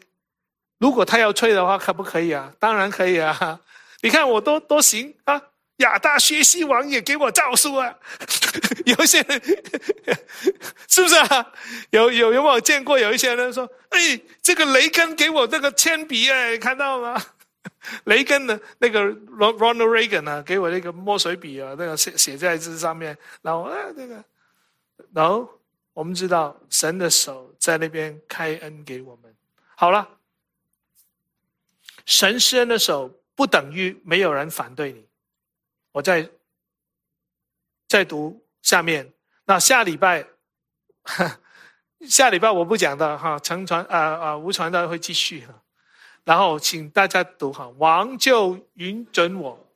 [0.78, 2.52] 如果他要吹的话，可不可以啊？
[2.58, 3.60] 当然可以啊！
[4.02, 5.40] 你看我都都行啊！
[5.76, 7.94] 亚大学习王也给我诏书啊！
[8.84, 9.40] 有些人
[10.88, 11.52] 是不是啊？
[11.90, 17.20] 有有有没有见过有一些人说：“哎，这个雷根给我这个铅笔哎，看到吗？”
[18.04, 24.22] 雷根的那个 Ronald Reagan 啊，给我那个墨水笔啊，那个写写在这上面，然后啊，那个，
[25.12, 25.48] 然后
[25.93, 29.34] 我们知道神的手在那边开恩给我们。
[29.76, 30.09] 好了，
[32.07, 35.07] 神施恩的手不等于没有人反对你。
[35.93, 36.28] 我再
[37.88, 39.12] 再读下面，
[39.45, 40.26] 那下礼拜
[42.09, 45.62] 下礼拜我不讲的哈，乘传啊啊无传的会继续哈。
[46.24, 49.68] 然后请大家读好，王就允准我，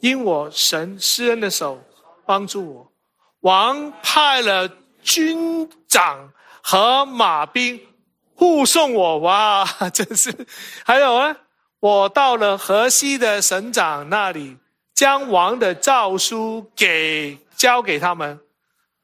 [0.00, 1.84] 因我神施恩的手
[2.24, 2.92] 帮助我，
[3.40, 4.68] 王派了
[5.02, 6.32] 军长
[6.62, 7.80] 和马兵
[8.34, 9.18] 护送我。
[9.18, 10.34] 哇， 真是！
[10.84, 11.36] 还有啊，
[11.80, 14.56] 我到了河西的省长那里，
[14.94, 18.40] 将王的诏书给交给他们。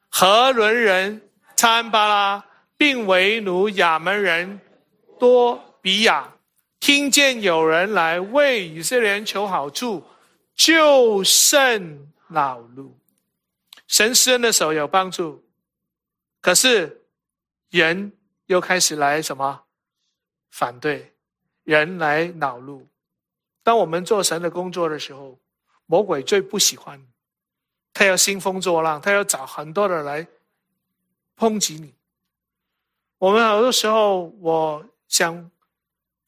[0.08, 1.20] 河伦人
[1.56, 2.44] 参巴拉，
[2.76, 4.60] 并为奴亚门人
[5.18, 6.32] 多比亚。
[6.80, 10.04] 听见有人来为以色列人求好处，
[10.54, 12.96] 就甚恼怒。
[13.88, 15.42] 神施恩的手有帮助，
[16.40, 17.04] 可是
[17.70, 18.12] 人
[18.46, 19.64] 又开始来什么
[20.50, 21.14] 反对？
[21.64, 22.86] 人来恼怒。
[23.62, 25.38] 当我们做神的工作的时候，
[25.86, 27.06] 魔鬼最不喜欢，
[27.92, 30.26] 他要兴风作浪，他要找很多人来
[31.36, 31.94] 抨击你。
[33.18, 35.50] 我们好多时候，我想。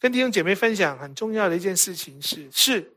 [0.02, 2.96] 跟弟兄姐妹分享很重要的一件事情是：是，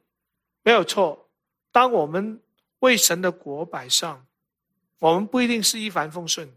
[0.62, 1.28] 没有错。
[1.70, 2.42] 当我们
[2.80, 4.26] 为神的国摆上，
[5.00, 6.50] 我们不一定是一帆风顺。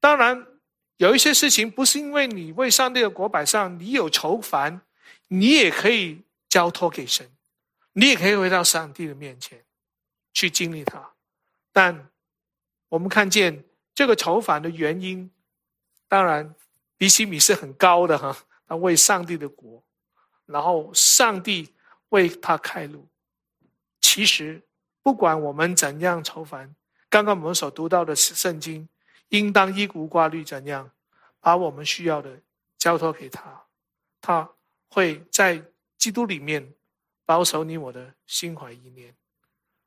[0.00, 0.46] 当然，
[0.96, 4.80] 有一些事情不是因为你为上帝的国摆上，你有愁烦，
[5.28, 7.30] 你也可以交托给神，
[7.92, 9.62] 你也可以回到上帝的面前
[10.32, 11.12] 去经历它。
[11.72, 12.08] 但
[12.88, 15.30] 我们看见这个愁烦的原因，
[16.08, 16.54] 当然
[16.96, 18.36] 比西米是很高的哈。
[18.66, 19.84] 他为上帝的国，
[20.46, 21.74] 然后上帝
[22.10, 23.08] 为他开路。
[24.00, 24.62] 其实，
[25.02, 26.72] 不管我们怎样愁烦，
[27.08, 28.88] 刚刚我们所读到的圣经，
[29.30, 30.88] 应当一无挂虑，怎样
[31.40, 32.40] 把我们需要的
[32.78, 33.64] 交托给他，
[34.20, 34.48] 他
[34.88, 35.60] 会在
[35.98, 36.72] 基督里面
[37.24, 39.12] 保守你我的心怀意念，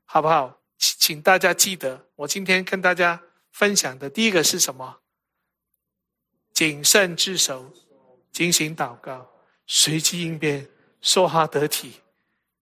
[0.03, 0.59] 好不好？
[0.77, 3.21] 请大家记得，我今天跟大家
[3.51, 4.99] 分享的第一个是什么？
[6.51, 7.71] 谨慎自守。
[8.31, 9.29] 精心祷告，
[9.67, 10.67] 随机应变，
[11.01, 12.01] 说话得体，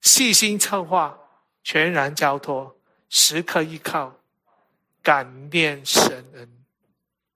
[0.02, 1.18] 细心策划，
[1.64, 2.78] 全然交托，
[3.08, 4.14] 时刻依靠，
[5.02, 6.61] 感念神恩，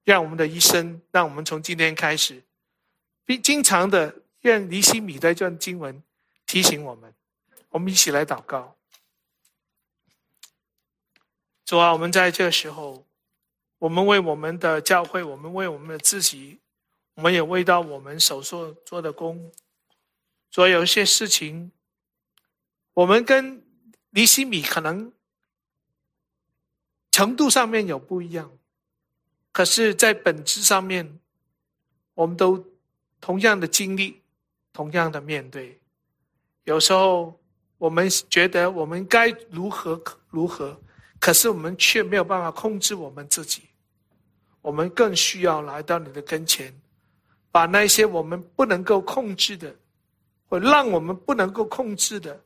[0.05, 2.41] 让我们的一生，让我们从今天开始，
[3.25, 6.01] 并经常的愿尼西米的这段经文
[6.45, 7.13] 提醒我们，
[7.71, 8.77] 我们一起来祷告。
[11.65, 13.05] 主啊，我们在这个时候，
[13.79, 16.59] 我们为我们的教会，我们为我们的自己。
[17.15, 19.49] 我们也为到我们手所做的工，
[20.51, 21.71] 所以有一些事情，
[22.93, 23.63] 我们跟
[24.09, 25.13] 尼西米可能
[27.09, 28.51] 程度上面有不一样，
[29.55, 31.17] 可是，在本质上面，
[32.13, 32.61] 我们都
[33.21, 34.21] 同样的经历，
[34.73, 35.79] 同样的面对。
[36.65, 37.39] 有时候
[37.77, 40.77] 我们觉得我们该如何如何，
[41.21, 43.61] 可是我们却没有办法控制我们自己，
[44.61, 46.73] 我们更需要来到你的跟前。
[47.49, 49.73] 把那些我们不能够控制的，
[50.49, 52.37] 或让我们不能够控制的，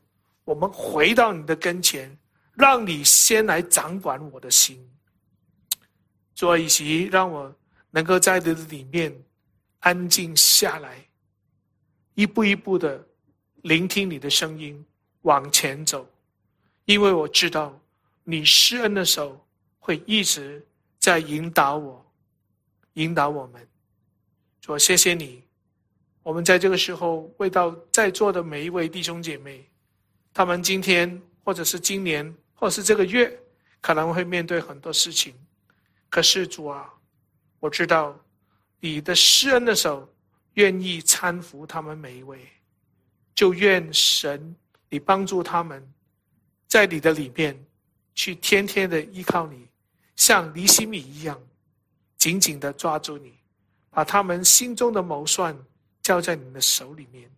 [0.44, 2.16] 我们回到你的跟前，
[2.54, 4.78] 让你先来掌管我的心。
[6.40, 7.54] 主以及让我
[7.90, 9.14] 能够在这里面
[9.80, 11.06] 安静下来，
[12.14, 13.06] 一步一步的
[13.60, 14.82] 聆听你的声音，
[15.20, 16.08] 往前走。
[16.86, 17.78] 因为我知道
[18.24, 19.38] 你施恩的手
[19.78, 20.66] 会一直
[20.98, 22.10] 在引导我，
[22.94, 23.68] 引导我们。
[24.62, 25.42] 说谢谢你，
[26.22, 29.62] 我们在这个时候为到在座的每一位弟兄姐妹，
[30.32, 33.38] 他们今天或者是今年或者是这个月，
[33.82, 35.34] 可能会面对很多事情。
[36.10, 36.92] 可是主啊，
[37.60, 38.18] 我知道
[38.80, 40.06] 你的施恩的手
[40.54, 42.46] 愿意搀扶他们每一位，
[43.34, 44.54] 就愿神
[44.88, 45.82] 你帮助他们，
[46.66, 47.58] 在你的里面
[48.14, 49.68] 去天天的依靠你，
[50.16, 51.40] 像离心米一样
[52.18, 53.32] 紧紧的抓住你。
[53.92, 55.56] 把他们心中的谋算
[56.00, 57.30] 交在你的手里面，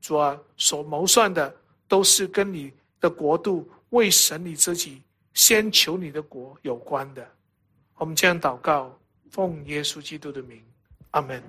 [0.00, 1.54] 主啊，所谋算的
[1.88, 5.02] 都是跟你的国度为神你自己
[5.34, 7.35] 先求你的国有关的。
[7.96, 8.98] 我们这样祷告，
[9.30, 10.62] 奉耶稣基督的名，
[11.12, 11.42] 阿门。